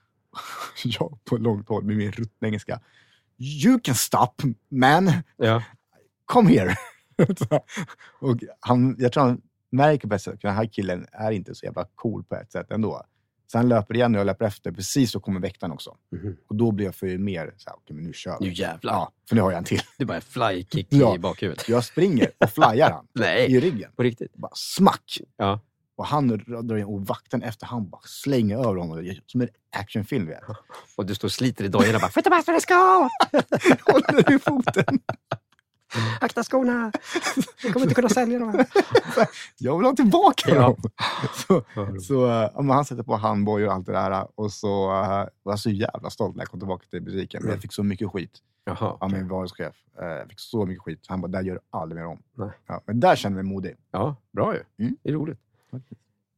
[0.85, 2.81] jag på långt håll med min ruttna engelska.
[3.39, 4.35] You can stop,
[4.69, 5.12] man.
[5.37, 5.62] Ja.
[6.25, 6.75] Come here.
[8.21, 11.55] Och han, jag tror han märker på ett sätt att den här killen är inte
[11.55, 13.03] så jävla cool på ett sätt ändå.
[13.53, 14.73] Han löper igen och jag löper efter.
[14.73, 15.97] Precis så kommer väktaren också.
[16.13, 16.37] Mhm.
[16.49, 18.47] Och då blir jag för mer så här, okej men nu kör vi.
[18.47, 18.93] Nu jävlar.
[18.93, 19.81] Ja, för nu har jag en till.
[19.97, 21.15] Det är bara en flykick Ja.
[21.15, 21.69] i bakhuvudet.
[21.69, 23.91] Jag springer och flyar han Nej, i ryggen.
[23.97, 24.35] på riktigt.
[24.35, 25.19] Bara smack!
[25.37, 25.61] Ja.
[25.97, 26.29] Och han
[26.63, 29.15] drar in och vakten efter han bara slänger över honom.
[29.27, 30.41] Som en actionfilm vet.
[30.97, 32.75] Och du står och sliter i dojorna bara “Flytta bort vad det ska!
[33.93, 34.99] Håller i foten.
[36.21, 36.93] Akta skorna!
[37.63, 38.67] Du kommer inte kunna sälja dem här.”
[39.59, 40.63] Jag vill ha tillbaka Ja.
[40.63, 40.77] dem.
[41.47, 41.63] Så,
[42.01, 44.27] så äh, han sätter på handboj och allt det där.
[44.35, 45.09] Och så äh,
[45.43, 47.43] var jag så jävla stolt när jag kom tillbaka till butiken.
[47.43, 48.97] Men jag fick så mycket skit Jaha.
[49.01, 49.75] av min varuchef.
[50.01, 51.05] Äh, Jag fick så mycket skit.
[51.09, 52.23] Han bara, det här gör du aldrig mer om.
[52.35, 52.51] Nej.
[52.67, 53.77] Ja, men där känner jag mig modig.
[53.91, 54.63] Ja, bra ju.
[54.85, 54.97] Mm.
[55.03, 55.39] Det är roligt.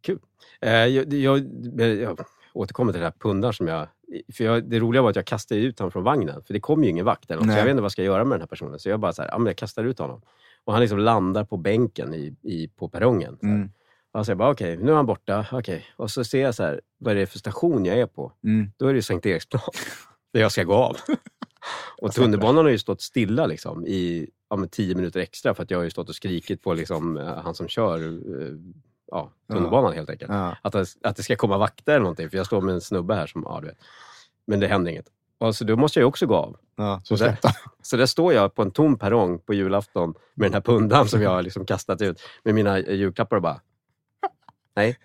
[0.03, 0.19] Kul.
[0.61, 1.39] Eh, jag, jag,
[1.79, 2.19] jag
[2.59, 3.89] återkommer till den här pundaren som jag...
[4.33, 6.85] För jag, det roliga var att jag kastade ut honom från vagnen, för det kom
[6.85, 7.31] ju ingen vakt.
[7.31, 8.79] Eller något, så jag vet inte vad jag ska göra med den här personen.
[8.79, 10.23] Så jag bara så här, ja, men jag kastar ut honom.
[10.65, 13.39] Och han liksom landar på bänken i, i, på perrongen.
[13.43, 13.71] Mm.
[14.13, 15.47] Och så jag bara, okej, nu är han borta.
[15.53, 15.87] Okej.
[15.97, 18.33] Och så ser jag så här, vad är det för station jag är på?
[18.45, 18.71] Mm.
[18.77, 19.63] Då är det Sankt Eriksplan,
[20.33, 20.97] där jag ska gå av.
[22.03, 25.79] Och tunnelbanan har ju stått stilla liksom, i ja, tio minuter extra för att jag
[25.79, 28.53] har ju stått och skrikit på liksom, eh, han som kör eh,
[29.11, 30.31] ja, tunnelbanan helt enkelt.
[30.63, 33.15] Att, det, att det ska komma vakter eller någonting, för jag står med en snubbe
[33.15, 33.79] här som, ja du vet.
[34.47, 35.07] Men det händer inget.
[35.39, 36.57] Och så då måste jag ju också gå av.
[36.77, 37.39] Ja, så där-
[37.83, 41.23] Så där står jag på en tom perrong på julafton med den här pundan som
[41.23, 43.61] jag har liksom kastat ut med mina julklappar och bara,
[44.77, 44.97] nej,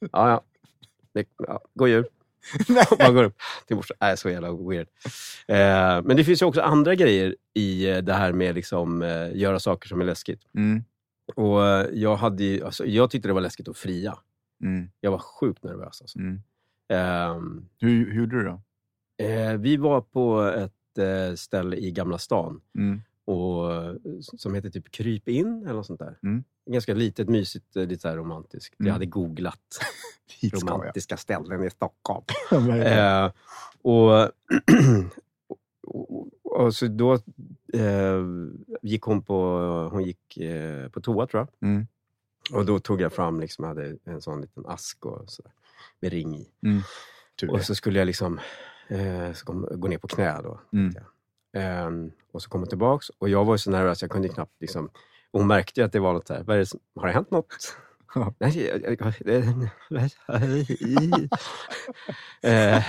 [0.00, 0.42] ja ja,
[1.14, 2.04] det, ja god jul.
[2.98, 3.96] Bara går upp till morsan.
[4.00, 4.88] Nej, så jävla weird.
[5.48, 9.36] Eh, men det finns ju också andra grejer i eh, det här med liksom, eh,
[9.36, 10.40] göra saker som är läskigt.
[10.56, 10.84] Mm.
[11.34, 14.18] Och eh, jag, hade ju, alltså, jag tyckte det var läskigt att fria.
[14.62, 14.88] Mm.
[15.00, 16.00] Jag var sjukt nervös.
[16.00, 16.18] Alltså.
[16.18, 16.40] Mm.
[16.88, 18.60] Ehm, Hur, hur gjorde du då?
[19.24, 23.00] eh, vi var på ett eh, ställe i Gamla stan Mm.
[23.24, 23.70] och,
[24.22, 26.18] som heter typ Kryp in eller något sånt där.
[26.22, 26.44] Mm.
[26.70, 28.80] Ganska litet, mysigt, eh, lite så romantiskt.
[28.80, 28.86] Mm.
[28.86, 29.78] Jag hade googlat
[30.52, 32.24] romantiska ställen i Stockholm.
[32.82, 33.30] Eh,
[33.82, 34.30] och, och,
[35.86, 37.18] och, och så då
[37.72, 38.24] eh,
[38.82, 39.58] gick hon på,
[39.92, 41.68] hon gick, eh, på toa tror jag.
[41.70, 41.86] Mm.
[42.52, 45.52] Och då tog jag fram, liksom, jag hade en sån liten ask och så, där,
[46.00, 46.50] med ring i.
[47.40, 48.40] Tur Och så skulle jag liksom
[48.88, 50.60] eh, så kom, gå ner på knä då.
[50.72, 50.94] Mm.
[51.52, 54.90] Ehm, och så kom hon tillbaks och jag var så nervös jag kunde knappt liksom...
[55.30, 57.06] Och hon märkte ju att det var något så här, vad är det som, har
[57.06, 57.76] det hänt något?
[62.42, 62.84] Eh,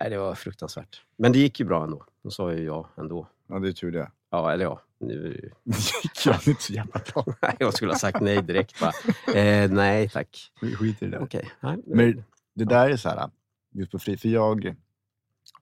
[0.00, 1.02] Nej, det var fruktansvärt.
[1.16, 2.04] Men det gick ju bra ändå.
[2.22, 3.26] Hon sa ju ja ändå.
[3.52, 4.10] Ja, det är tur det.
[4.30, 4.80] Ja, eller ja.
[4.98, 5.50] Nu,
[6.02, 7.24] gick ju inte så jävla bra.
[7.42, 8.80] nej, jag skulle ha sagt nej direkt.
[8.80, 8.92] Bara.
[9.38, 10.52] Eh, nej, tack.
[10.60, 11.42] Vi skiter i det.
[11.60, 13.30] Nej, Men det där är så här,
[13.74, 14.76] just på fri, för jag,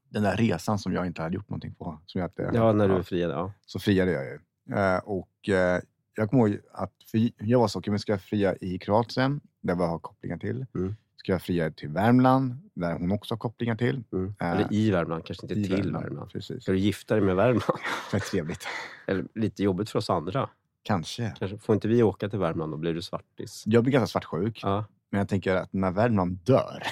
[0.09, 2.89] den där resan som jag inte hade gjort någonting på, som jag inte, ja, när
[2.89, 3.35] du friade.
[3.35, 3.53] Ja.
[3.67, 4.39] så friade jag ju.
[4.77, 5.81] Eh, och eh,
[6.15, 9.41] jag kommer ihåg att, för jag var så, okej, men ska jag fria i Kroatien,
[9.61, 10.67] där vi har kopplingar till?
[10.75, 10.97] Mm.
[11.21, 14.05] Ska jag fria till Värmland, där hon också har kopplingar till?
[14.13, 14.35] Mm.
[14.41, 16.31] Eh, Eller i Värmland, kanske inte till Värmland.
[16.31, 16.63] Precis.
[16.63, 17.81] Ska du gifta dig med Värmland?
[18.11, 18.67] Fett trevligt.
[19.07, 20.51] Eller lite jobbigt för oss andra.
[20.83, 21.35] Kanske.
[21.39, 23.63] Kanske får inte vi åka till Värmland, då blir du svartis.
[23.67, 26.83] Jag blir ganska svartsjuk, Ja, men jag tänker att när Värmland dör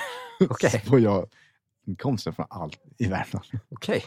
[0.50, 0.70] Okej.
[0.70, 1.28] så får jag
[1.86, 3.46] inkomsten från allt i Värmland.
[3.68, 4.04] okej.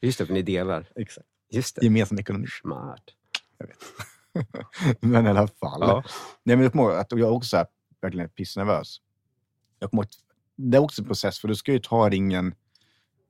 [0.00, 0.88] Just det, för ni delar.
[0.96, 1.26] Exakt.
[1.50, 1.84] Just det.
[1.84, 2.46] Gemensam ekonomi.
[2.62, 3.04] Smart.
[5.00, 5.80] Men i alla fall.
[5.80, 6.04] Ja.
[6.42, 7.66] Nej, men jag att jag är också så här,
[8.00, 9.00] verkligen pissnervös.
[9.78, 10.10] Jag kommer ihåg,
[10.56, 12.54] det är också en process, för du ska ju ta ringen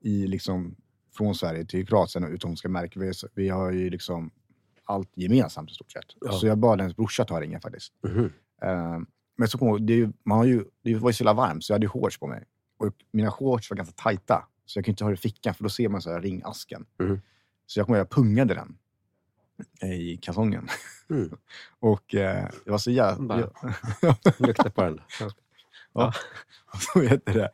[0.01, 0.77] i, liksom,
[1.17, 3.01] från Sverige till Kroatien och utom ska märka.
[3.01, 4.31] Vi, vi har ju liksom
[4.85, 6.05] allt gemensamt i stort sett.
[6.21, 6.33] Ja.
[6.33, 7.93] Så jag bad hennes brorsa ta ringen faktiskt.
[8.03, 8.33] Mhm.
[8.63, 8.99] Eh,
[9.37, 11.73] men så ihåg, det, ju, man har ju, det var ju så jävla varmt så
[11.73, 12.45] jag hade shorts på mig.
[12.79, 14.49] Och mina shorts var ganska tajta.
[14.67, 16.87] Så jag kunde inte ha det i fickan för då ser man så här ringasken.
[16.99, 17.21] Mhm.
[17.67, 18.79] Så jag kommer ihåg, jag pungade den
[19.83, 20.69] eh, i kalsongen.
[21.11, 21.37] Mm.
[21.81, 23.37] och eh, det var så jävla...
[24.39, 25.01] Lukta på den.
[25.97, 26.13] Ja.
[26.73, 27.51] Och så heter det.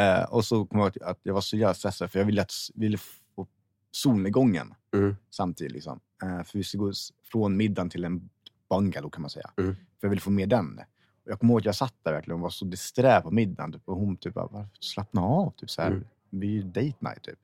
[0.00, 2.42] Eh, och så kommer jag ihåg att jag var så jävla stressad för jag ville,
[2.42, 2.98] att, ville
[3.36, 3.46] få
[3.90, 5.16] solnedgången Mm.
[5.30, 5.72] samtidigt.
[5.72, 6.00] Liksom.
[6.22, 6.92] Eh, för vi skulle gå
[7.32, 8.28] från middagen till en
[8.70, 9.50] bungalow kan man säga.
[9.56, 9.74] Mm.
[9.74, 10.78] För jag ville få med den.
[11.24, 13.72] Och jag kommer ihåg att jag satt där verkligen och var så disträ på middagen.
[13.72, 14.68] Typ, och hon typ bara, "Varför?
[14.80, 15.50] slappna av.
[15.56, 15.90] Typ, så här.
[15.90, 16.04] Mm.
[16.30, 17.38] Vi är ju date night typ.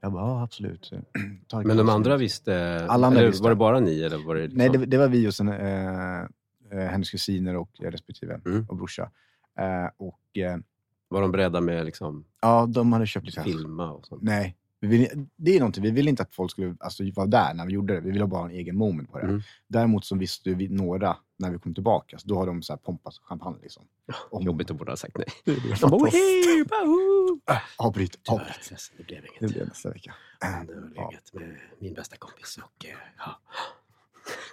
[0.00, 0.92] Jag bara, ja absolut.
[1.64, 2.86] Men de andra vin." visste...
[2.90, 3.42] Alla andra visste.
[3.42, 4.02] Var det bara ni?
[4.02, 4.58] Eller var det liksom...
[4.58, 6.26] Nej, det, det var vi och sen eh, eh,
[6.70, 8.66] hennes kusiner och respektive Mm.
[8.68, 9.10] och brorsa.
[9.58, 10.58] Eh, och, eh,
[11.08, 13.42] Var de beredda med liksom Ja, de hade köpt lite...
[13.42, 14.22] filma och sånt?
[14.22, 14.56] Nej.
[14.82, 17.66] Vi vill, det är någonting, vi ville inte att folk skulle alltså, vara där när
[17.66, 18.00] vi gjorde det.
[18.00, 19.24] Vi ville bara ha en egen moment på det.
[19.24, 19.40] Mm.
[19.68, 22.78] Däremot så visste vi några när vi kom tillbaka, så då har de så här
[22.78, 23.58] pompat champagne.
[23.62, 23.82] Liksom.
[24.30, 25.26] Om- Jobbigt att borde ha sagt nej.
[25.80, 26.64] De bara, "Woho!
[26.68, 27.40] Bahoo!"
[27.78, 28.72] Avbryt, avbryt.
[28.96, 29.52] det blev Det inget.
[29.54, 30.14] blir nästa vecka.
[30.40, 33.40] Jag har legat med min bästa kompis och eh, ja.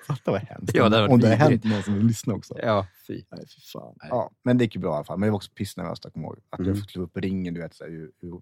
[0.07, 0.75] Fatta vad hemskt.
[0.75, 2.53] Ja, det Om det har hänt någon som vill lyssna också.
[2.61, 3.13] ja, fy.
[3.31, 3.95] Nej, fy fan.
[4.01, 4.07] Nej.
[4.11, 5.19] Ja, men det gick ju bra i alla fall.
[5.19, 6.37] Men jag var också pissnervös, jag kommer ihåg.
[6.49, 6.69] Att Mm.
[6.71, 8.41] jag fick kliva upp ringen, du vet, så här, ur, ur,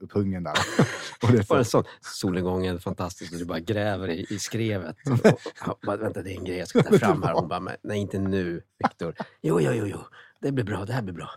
[0.00, 0.52] ur pungen där.
[1.22, 4.38] och det är Bara en så, sån solnedgången, fantastiskt, och du bara gräver i, i
[4.38, 4.96] skrevet.
[5.10, 7.32] Och, och, bara, vänta, det är en grej jag ska ta fram här.
[7.32, 9.14] Hon bara, "Men nej inte nu, Viktor.
[9.42, 9.98] Jo, jo, jo, jo,
[10.40, 11.30] det blir bra, det här blir bra.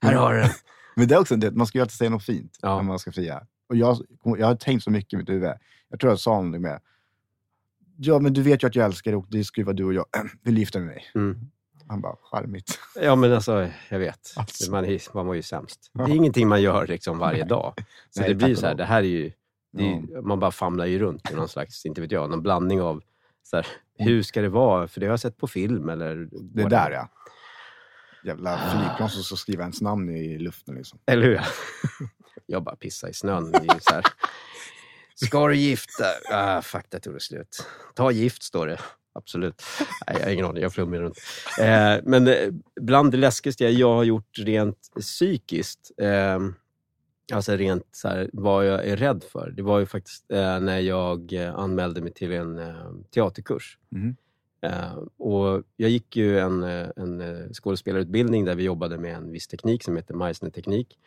[0.00, 0.50] Här har du den.
[0.96, 2.76] men det är också det, man ska ju alltid säga något fint Ja.
[2.76, 3.46] när man ska fria.
[3.68, 5.52] Och jag, jag har tänkt så mycket i mitt huvud.
[5.88, 6.80] Jag tror jag sa någonting med,
[7.96, 9.84] ja men du vet ju att jag älskar dig och det ska ju vara du
[9.84, 10.04] och jag.
[10.42, 11.04] Vill du gifta dig med mig?
[11.14, 11.38] Mm.
[11.88, 12.78] Han bara, charmigt.
[13.00, 14.32] Ja, men alltså, jag vet.
[14.36, 14.70] Alltså.
[14.70, 15.90] Man, man var ju sämst.
[15.92, 16.08] Det Ja.
[16.08, 17.74] är ingenting man gör liksom varje dag.
[18.10, 19.32] Så Nej, det blir så här, det här är ju,
[19.78, 23.02] är, man bara famlar ju runt i någon slags, inte vet jag, någon blandning av
[23.42, 23.66] så här,
[23.98, 24.88] hur ska det vara?
[24.88, 26.28] För det har jag sett på film eller...
[26.32, 27.08] Det är där ja.
[28.24, 30.98] Jävla flygplan som ska skriva ens namn i luften liksom.
[31.06, 31.40] Eller hur?
[32.46, 33.52] Jag bara pissar i snön.
[33.62, 34.04] Ju så här.
[35.14, 36.04] Ska du gifta?
[36.30, 37.66] Ah, fuck, det tog det slut.
[37.94, 38.80] Ta gift, står det.
[39.12, 39.62] Absolut.
[40.06, 41.18] Nej, jag har ingen aning, jag flummar runt.
[41.60, 42.50] Eh, men eh,
[42.80, 46.38] bland det läskigaste jag har gjort rent psykiskt, eh,
[47.32, 50.80] alltså rent så här, vad jag är rädd för, det var ju faktiskt eh, när
[50.80, 53.78] jag eh, anmälde mig till en eh, teaterkurs.
[53.88, 54.16] Mhm.
[54.62, 57.22] Eh, och jag gick ju en, en
[57.54, 60.98] skådespelarutbildning där vi jobbade med en viss teknik som heter Meissner-teknik.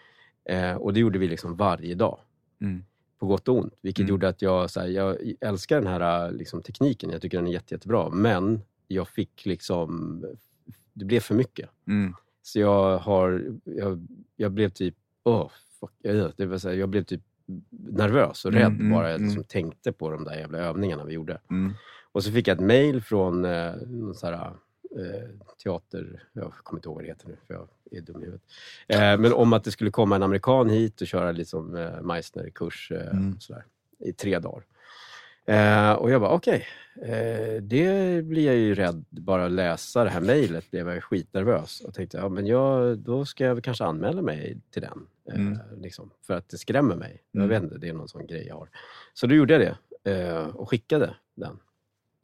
[0.80, 2.20] Och det gjorde vi liksom varje dag,
[2.62, 2.84] Mm.
[3.20, 3.74] På gott och ont.
[3.82, 4.10] Vilket Mm.
[4.10, 7.52] gjorde att jag, så här, jag älskar den här liksom, tekniken, jag tycker den är
[7.52, 8.10] jätte, jättebra.
[8.10, 10.24] Men jag fick liksom,
[10.94, 11.70] det blev för mycket.
[11.88, 12.14] Mm.
[12.42, 16.90] Så jag har, jag, jag blev typ, åh, fuck, jag, det var så här, jag
[16.90, 17.22] blev typ
[17.70, 19.28] nervös och Mm, rädd mm, bara jag mm.
[19.28, 21.42] liksom tänkte på de där jävla övningarna vi gjorde.
[21.50, 21.74] Mm.
[22.12, 23.74] Och så fick jag ett mejl från eh,
[24.14, 24.52] sån här,
[25.64, 28.42] teater, jag kommer inte ihåg vad det heter nu för jag är dum i huvudet.
[28.88, 32.92] Eh, men om att det skulle komma en amerikan hit och köra liksom, eh, Meissner-kurs
[32.92, 33.40] eh, Mm.
[33.40, 33.66] sådär,
[34.00, 34.64] i tre dagar.
[35.46, 36.66] Eh, och jag bara, okej,
[37.02, 41.82] eh, det blir jag ju rädd, bara att läsa det här mejlet blev jag skitnervös
[41.82, 45.08] och tänkte, ja men jag, då ska jag väl kanske anmäla mig till den.
[45.30, 45.60] Eh, Mm.
[45.82, 47.24] liksom, för att det skrämmer mig.
[47.32, 47.50] Jag Mm.
[47.50, 48.70] vet inte, det är någon sån grej jag har.
[49.14, 49.62] Så då gjorde jag
[50.04, 51.60] det eh, och skickade den.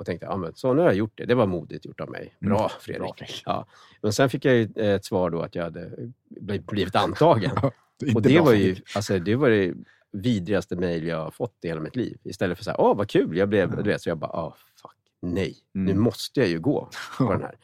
[0.04, 1.26] Och tänkte, ja men så nu har jag gjort det.
[1.26, 2.36] Det var modigt gjort av mig.
[2.40, 2.70] Bra Mm.
[2.80, 3.02] Fredrik.
[3.02, 3.44] Bra, Fredrik.
[3.46, 3.66] Ja.
[4.02, 5.92] Men sen fick jag ju ett svar då att jag hade
[6.30, 7.52] bli- blivit antagen.
[8.00, 9.74] Det Och det bra var ju alltså, det, var det
[10.12, 12.18] vidrigaste mejl jag har fått i hela mitt liv.
[12.24, 13.82] Istället för så här, åh vad kul, jag blev, Ja.
[13.82, 14.92] du vet, så jag bara, åh fuck,
[15.22, 16.04] nej, nu Mm.
[16.04, 17.58] måste jag ju gå på den här.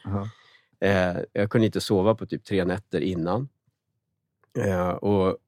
[0.80, 3.48] Eh, jag kunde inte sova på typ tre nätter innan.
[4.58, 5.38] Eh, och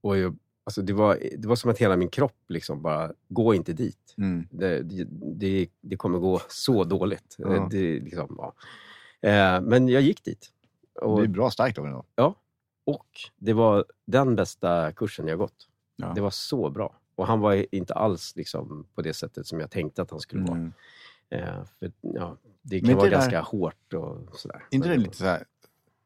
[0.00, 0.36] och jag,
[0.68, 4.14] alltså det, var, det var som att hela min kropp liksom bara, gå inte dit.
[4.18, 4.46] Mm.
[4.50, 7.34] Det, det, det, kommer gå så dåligt.
[7.38, 7.54] Ja.
[7.56, 8.54] Eh, Det, liksom, ja.
[9.28, 10.48] eh, men jag gick dit.
[11.00, 12.34] Och, Det är bra starkt av dig då.
[12.84, 13.06] och
[13.36, 15.68] det var den bästa kursen jag gått.
[15.96, 16.12] Ja.
[16.14, 16.94] Det var så bra.
[17.14, 20.42] Och han var inte alls liksom på det sättet som jag tänkte att han skulle
[20.42, 20.56] vara.
[20.58, 20.72] Mm.
[21.30, 24.64] Eh, för, ja, det kan vara det där- ganska hårt och sådär.
[24.70, 25.36] inte det lite så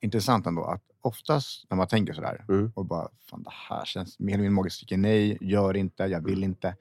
[0.01, 2.73] intressant ändå att oftast när man tänker sådär Mm.
[2.75, 6.45] och bara, fan det här känns, eller mindre mage sticker nej, gör inte, jag vill
[6.45, 6.77] inte.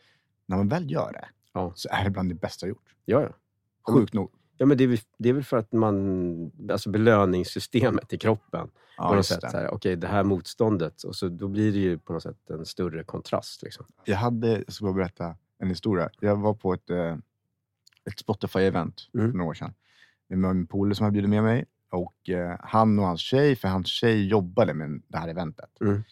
[0.46, 1.66] När man väl gör det Mm.
[1.68, 1.72] Ja.
[1.76, 2.96] så är det bland det bästa jag gjort.
[3.06, 3.94] Ja, ja.
[3.94, 4.32] Sjukt nog.
[4.58, 8.70] Ja, men det är, väl, det är väl för att man, alltså belöningssystemet i kroppen,
[8.98, 9.50] Ja, på något sätt, det.
[9.52, 12.50] så här, okej det här motståndet, och så, då blir det ju på något sätt
[12.50, 13.64] en större kontrast.
[13.64, 13.86] Liksom.
[14.06, 16.10] Jag hade, jag ska bara berätta en historia.
[16.20, 17.14] Jag var på ett, eh,
[18.06, 19.32] ett Spotify-event Mm.
[19.32, 19.74] för några år sedan.
[20.28, 21.66] Med min polare som hade bjudit med mig.
[21.92, 25.82] Och eh, han och hans tjej, för hans tjej jobbade med det här eventet.
[25.82, 26.04] Mm.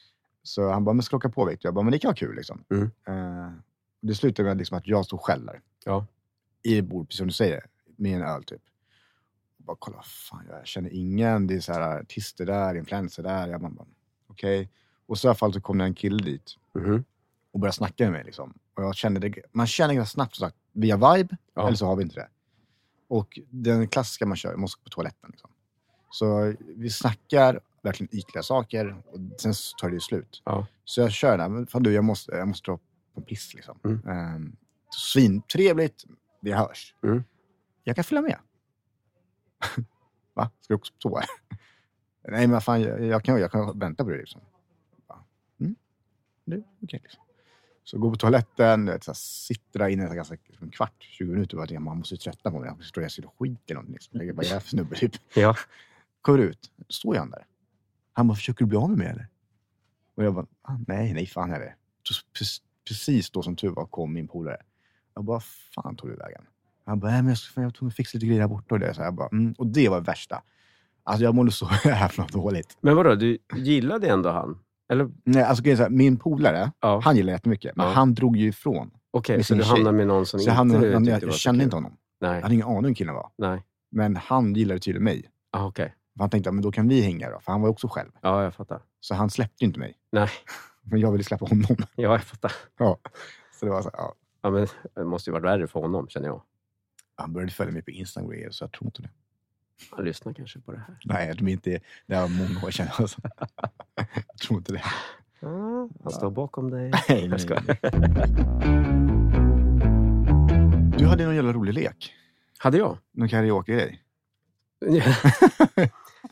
[0.43, 1.67] Så han bara, men ska åka på Victor?
[1.67, 2.63] Jag bara, men det kan vara kul liksom.
[2.69, 2.91] Mm.
[3.07, 3.51] Eh,
[4.01, 5.61] det slutade med liksom att jag stod själv där.
[5.85, 6.05] Ja.
[6.63, 7.65] I ett bord, precis som du säger.
[7.97, 8.61] Med en öl typ.
[9.57, 11.47] Och bara kolla, fan jag känner ingen.
[11.47, 13.47] Det är så här artister där, influenser där.
[13.47, 13.85] Jag bara,
[14.27, 14.69] okej.
[15.05, 17.03] Och så i alla fall så kom det en kille dit Mhm.
[17.51, 18.23] och började snacka med mig.
[18.23, 18.53] Liksom.
[18.73, 21.67] Och jag kände det, man känner ganska snabbt som sagt, via vibe, Ja.
[21.67, 22.27] eller så har vi inte det.
[23.07, 25.29] Och den klassiska man kör, jag måste gå på toaletten.
[25.31, 25.49] Liksom.
[26.09, 30.41] Så vi snackar verkligen ytliga saker och sen så tar det ju slut.
[30.45, 30.67] Ja.
[30.85, 32.83] Så jag kör där, men fan du, jag måste, jag måste dra på
[33.15, 33.53] en piss.
[33.53, 33.79] Liksom.
[33.83, 34.07] Mm.
[34.07, 34.55] Ehm,
[34.95, 36.05] svintrevligt,
[36.41, 36.95] vi hörs.
[37.03, 37.23] Mm.
[37.83, 38.37] Jag kan följa med.
[40.33, 40.51] Va?
[40.61, 41.21] Ska du också toa?
[42.27, 44.19] Nej, men fan, jag, jag, kan, jag kan vänta på dig.
[44.19, 44.41] Liksom.
[45.59, 45.75] Mm.
[46.45, 46.99] Nu, okej.
[47.03, 47.23] liksom.
[47.83, 50.95] Så går på toaletten, vet, så här, sitter där inne så ganska, liksom, en kvart,
[50.99, 51.57] 20 minuter.
[51.57, 52.71] Bara, man måste ju tröttna på mig.
[52.77, 53.93] Jag står och jag och skiter eller någonting.
[53.93, 54.25] Liksom.
[54.27, 55.11] Jag bara, jag är för snubbe typ.
[55.35, 55.55] Ja.
[56.21, 57.45] Kommer ut, står han där.
[58.13, 59.27] Han bara, försöker du bli av med mig eller?
[60.15, 61.73] Och jag bara, ah, nej, nej fan är det.
[62.03, 64.57] Så pre- Precis då som tur var kom min polare.
[65.15, 65.39] Jag bara,
[65.75, 66.41] fan tog du vägen?
[66.85, 68.75] Han bara, nej, men jag, ska, jag att fixa lite grejer här borta.
[68.75, 69.53] Och det, så jag bara, mm.
[69.57, 70.41] och det var det värsta.
[71.03, 72.77] Alltså jag mådde så jävla dåligt.
[72.81, 74.59] Men vadå, du gillade ändå han?
[74.89, 76.99] Eller, Nej, alltså, grejen är så här, min polare, ja.
[77.03, 77.91] han gillar jättemycket, men Ja.
[77.93, 78.91] han drog ju ifrån.
[79.11, 81.63] Okej, med så du hamnade med någon som Så inte han, han, jag, jag kände
[81.63, 81.97] inte honom.
[82.19, 83.29] Jag Nej, hade ingen aning om killen var.
[83.37, 83.63] nej.
[83.91, 85.31] Men han gillade tydligen mig.
[85.51, 87.39] Ah, Okej, För Han tänkte, men då kan vi hänga då.
[87.39, 88.09] För han var också själv.
[88.21, 88.81] ja jag fattar.
[88.99, 89.97] Så han släppte ju inte mig.
[90.11, 90.29] Nej,
[90.81, 91.65] Men jag ville släppa honom.
[91.95, 92.51] ja, jag fattar.
[93.59, 94.13] Så det var så, här, ja.
[94.41, 96.41] Ja, men det måste ju varit värre för honom, känner jag.
[97.15, 99.09] Han började följa mig på Instagram grejer, så jag tror inte det.
[99.91, 100.97] Han lyssnar kanske på det här.
[101.05, 101.69] Nej, jag tror inte
[102.05, 102.87] det var många år sedan.
[102.97, 103.21] Alltså.
[103.95, 104.83] Jag tror inte det.
[105.47, 106.91] Ah, han står bakom dig.
[107.09, 107.77] Nej, Jag skojar.
[110.97, 112.13] Du hade någon jävla rolig lek.
[112.57, 112.97] Hade jag?
[113.11, 114.03] Någon karaoke-grej.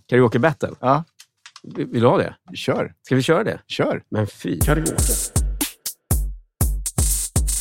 [0.06, 0.70] Karaoke battle?
[0.80, 1.04] Ja,
[1.64, 2.36] Vill du ha det?
[2.54, 2.94] kör.
[3.02, 3.60] Ska vi köra det?
[3.68, 4.04] Kör.
[4.10, 4.60] Men fy.
[4.60, 4.92] Karaoke.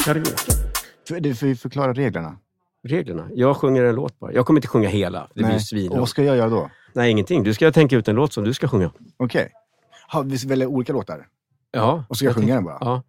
[0.05, 0.53] Karaoke.
[1.09, 2.37] För, det får förklara reglerna.
[2.89, 3.29] Reglerna.
[3.35, 4.33] Jag sjunger en låt bara.
[4.33, 5.29] Jag kommer inte sjunga hela.
[5.35, 5.89] Det blir ju Nej.
[5.89, 6.71] Och vad ska jag göra då?
[6.93, 7.43] Nej, ingenting.
[7.43, 8.91] Du ska tänka ut en låt som du ska sjunga.
[9.17, 9.53] Okej.
[10.09, 11.27] Har vi väljer olika låtar?
[11.71, 12.05] Ja.
[12.09, 12.79] Och så ska jag sjunga den bara?
[12.81, 13.03] Ja.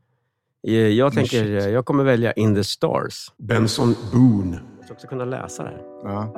[0.67, 3.31] Eh, Jag Men tänker, eh, jag kommer välja In the Stars.
[3.37, 4.59] Benson Boone.
[4.77, 5.81] Jag ska också kunna läsa det här.
[6.03, 6.33] Ja.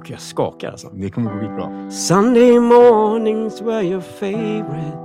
[0.00, 0.88] Och jag skakar alltså.
[0.92, 1.90] Det kommer gå skitbra.
[1.90, 4.98] Sunday mornings were your favorite.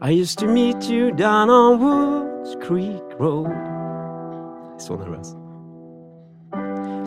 [0.00, 3.50] I used to meet you down on Woods Creek Road.
[4.78, 5.34] Så nervös.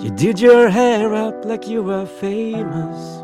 [0.03, 3.23] You did your hair up like you were famous.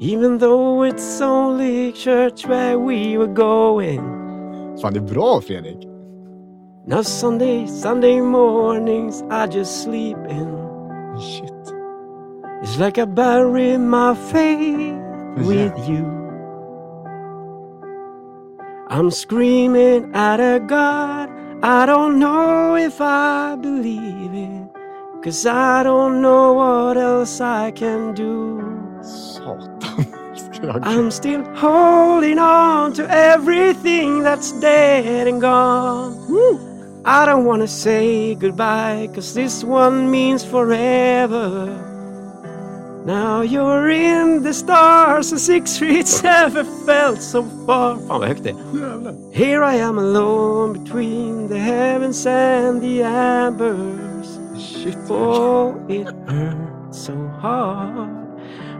[0.00, 4.00] Even though it's only church where we were going.
[4.82, 5.88] Fan, det är bra Fredrik.
[6.86, 10.67] Now Sunday, Sunday mornings I just sleep in.
[11.20, 11.52] Shit.
[12.62, 14.96] It's like I bury my faith
[15.46, 16.04] with you.
[18.88, 24.68] I'm screaming at a God I don't know if I believe it.
[25.24, 28.62] Cause I don't know what else I can do.
[29.02, 29.74] Satan.
[30.84, 36.67] I'm still holding on to everything that's dead and gone.
[37.10, 41.64] I don't want to say goodbye, cause this one means forever.
[43.06, 47.96] Now you're in the stars and six streets never felt so far.
[47.96, 49.32] Fan vad högt det är.
[49.32, 54.38] Here I am alone between the heavens and the ambers.
[54.58, 54.98] Shit.
[55.08, 58.10] Oh, it hurts so hard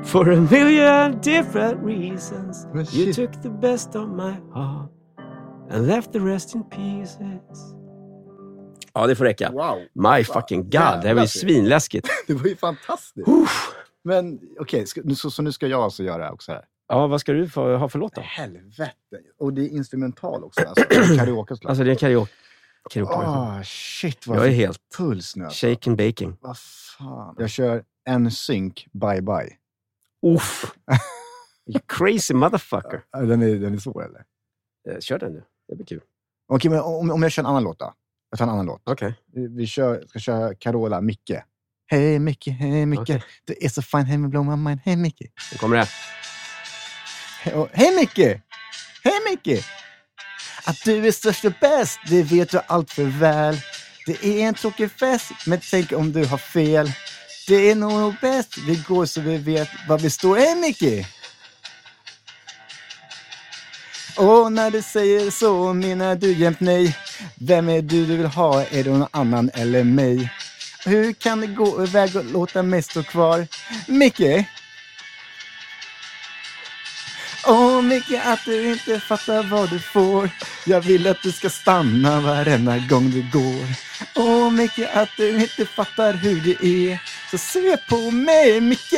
[0.05, 2.67] for a million different reasons.
[2.93, 4.91] You took the best of my heart
[5.71, 7.75] and left the rest in pieces.
[8.99, 9.51] Ja, det får räcka.
[9.53, 9.79] Wow.
[9.93, 12.09] My fucking god, det här var Jävlar, ju svinläskigt.
[12.27, 13.29] Det var ju fantastiskt.
[14.05, 16.65] Men okej, nu- så, så nu ska jag alltså göra också här.
[16.89, 18.21] Ja, vad ska du få, ha för låt då?
[18.21, 18.93] Helvete.
[19.39, 20.61] Och det är instrumental också.
[20.61, 20.85] Alltså,
[21.17, 21.71] karaoke såklart.
[21.71, 22.33] Alltså det är en karaoke.
[22.91, 25.45] karaoke Åh, shit vad jag är helt puls nu.
[25.45, 25.67] Alltså.
[25.67, 26.37] shake and baking.
[26.41, 26.59] Vad
[26.99, 27.35] fan.
[27.39, 29.57] Jag kör en synk bye bye.
[30.35, 30.75] Uff.
[31.67, 33.03] You crazy motherfucker.
[33.13, 34.25] Den är, den är svår eller?
[34.89, 36.01] Eh, Kör den nu, det blir kul.
[36.49, 37.95] Okej, men om, om jag kör en annan låt då?
[38.31, 38.83] Jag tar en annan låt.
[38.85, 39.15] Okej.
[39.35, 41.33] Vi, vi kör, ska köra Carola, Micke.
[41.91, 43.01] Hej Micke, hej Micke.
[43.01, 43.23] Okej.
[43.45, 44.81] Du är så fin, hej blow my mind.
[44.85, 45.23] Hej Micke.
[45.53, 45.89] Nu kommer det.
[47.41, 48.43] Hej, hej Micke!
[49.05, 49.65] Hej Micke!
[50.65, 53.57] Att du är störst och bäst, det vet du allt för väl.
[54.07, 56.93] Det är en tråkig fest, men tänk om du har fel.
[57.49, 60.37] Det är nog bäst, vi går så vi vet var vi står.
[60.37, 61.07] Hej Micke!
[64.19, 66.97] Och när du säger så menar du jämt nej.
[67.35, 68.63] Vem är du du vill ha?
[68.63, 70.33] Är det någon annan eller mig?
[70.85, 73.47] Hur kan det gå iväg och låta mig stå kvar?
[73.87, 74.47] Micke?
[77.47, 80.31] Åh Micke, att du inte fattar vad du får.
[80.67, 83.67] Jag vill att du ska stanna varenda gång du går.
[84.15, 86.99] Åh Micke, att du inte fattar hur det är.
[87.31, 88.95] Så se på mig Micke!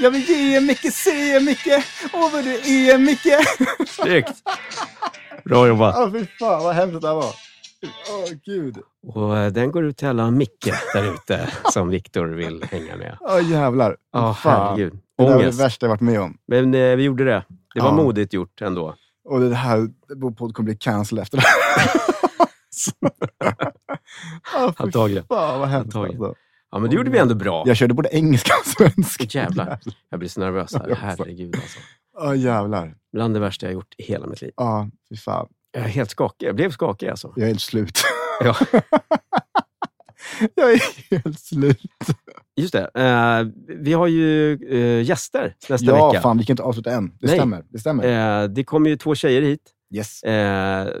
[0.00, 1.84] Jag vill ge Micke, se Micke!
[2.12, 3.46] Åh vad du är Micke!
[3.88, 4.32] Snyggt!
[5.44, 5.96] Bra jobbat.
[5.98, 7.24] Åh fy fan vad hemskt det här var.
[8.10, 8.78] Åh gud.
[9.06, 13.16] Och eh, den går ut till alla Micke där ute som Viktor vill hänga med.
[13.20, 13.96] Åh jävlar.
[14.12, 14.66] Ja, Fan.
[14.68, 14.92] herregud.
[14.92, 15.60] Det där var det Ångest.
[15.60, 16.38] värsta jag varit med om.
[16.48, 17.44] Men eh, vi gjorde det.
[17.74, 17.94] Det var Ja.
[17.94, 18.94] modigt gjort ändå.
[19.28, 21.90] Och det här, vår podd kommer bli cancel efter det här.
[24.78, 25.24] Fy Antagligen.
[25.28, 26.22] Fan vad hemskt Antagligen.
[26.24, 26.34] alltså.
[26.70, 27.62] Ja, men det gjorde vi ändå bra.
[27.66, 29.24] Jag körde både engelska och svenska.
[29.38, 29.80] Jävlar.
[30.10, 30.96] Jag blir så nervös här.
[31.00, 31.78] Herregud alltså.
[32.18, 32.94] Åh jävlar.
[33.12, 34.50] Bland det värsta jag gjort i hela mitt liv.
[34.56, 35.46] Ja, fy fan.
[35.72, 36.46] Jag är helt skakig.
[36.46, 37.32] Jag blev skakig alltså.
[37.36, 37.98] Jag är helt slut.
[38.44, 38.56] Ja.
[40.54, 41.80] Jag är helt slut.
[42.56, 42.90] Just det.
[42.94, 43.46] Eh,
[43.78, 46.22] vi har ju eh, gäster nästa Ja, vecka.
[46.22, 47.08] fan, vi kan inte avsluta än.
[47.20, 47.36] Det Nej.
[47.36, 47.64] stämmer.
[47.68, 48.42] Det stämmer.
[48.42, 49.60] Eh, det kommer ju två tjejer hit
[49.94, 50.20] Yes.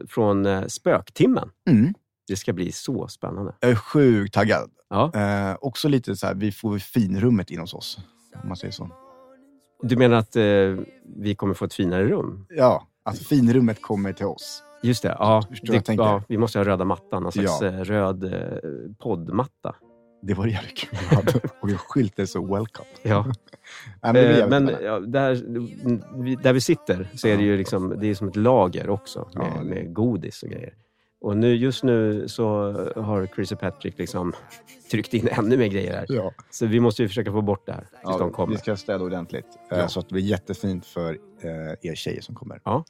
[0.08, 1.48] från Spöktimmen.
[1.70, 1.94] Mm.
[2.30, 3.54] Det ska bli så spännande.
[3.60, 4.70] Jag är sjukt taggad.
[4.90, 5.12] Ja.
[5.14, 7.98] Eh, också lite så här, vi får finrummet in hos oss.
[8.42, 8.88] Om man säger så.
[9.82, 10.42] Du menar att eh,
[11.16, 12.46] vi kommer få ett finare rum?
[12.48, 14.62] Ja, att finrummet kommer till oss.
[14.82, 15.16] Just det.
[15.18, 17.22] Ja, det, ja, vi måste ha röda mattan.
[17.22, 17.66] Någon slags Ja.
[17.66, 18.58] eh, röd eh,
[18.98, 19.74] poddmatta.
[20.22, 20.98] Det var jävligt kul.
[21.60, 22.88] Och en skylt så welcome.
[23.02, 23.26] Ja.
[24.02, 25.34] Nej, men Eh, men ja, där,
[26.42, 29.52] där vi sitter så är det ju liksom, det är som ett lager också med,
[29.56, 30.74] Ja, med godis och grejer.
[31.20, 32.46] Och nu, just nu så
[32.96, 34.32] har Chris och Patrick liksom
[34.90, 36.06] tryckt in ännu mer grejer här.
[36.08, 36.32] ja.
[36.50, 38.54] Så vi måste ju försöka få bort det här tills de Ja, kommer.
[38.54, 39.46] vi ska städa ordentligt.
[39.72, 39.88] eh, Ja.
[39.88, 42.60] Så att det blir jättefint för eh, er tjejer som kommer.
[42.64, 42.84] Ja.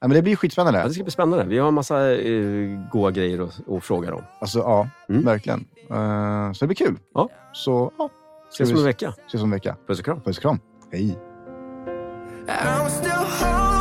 [0.00, 0.78] Ja, men det blir skitspännande.
[0.78, 1.44] Ja, det ska bli spännande.
[1.44, 4.22] Vi har en massa eh, goa grejer att, att fråga dem.
[4.40, 5.24] Alltså, ja, Mm.
[5.24, 5.64] verkligen.
[5.90, 6.96] Eh, så det blir kul.
[7.14, 7.28] Ja.
[7.52, 8.10] Så, ja,
[8.52, 9.14] Ses om en vecka.
[9.26, 9.76] ses om en vecka.
[9.86, 10.20] Puss och kram.
[10.20, 10.58] Puss och kram.
[10.92, 11.18] Hej.
[12.46, 13.73] I'm still holding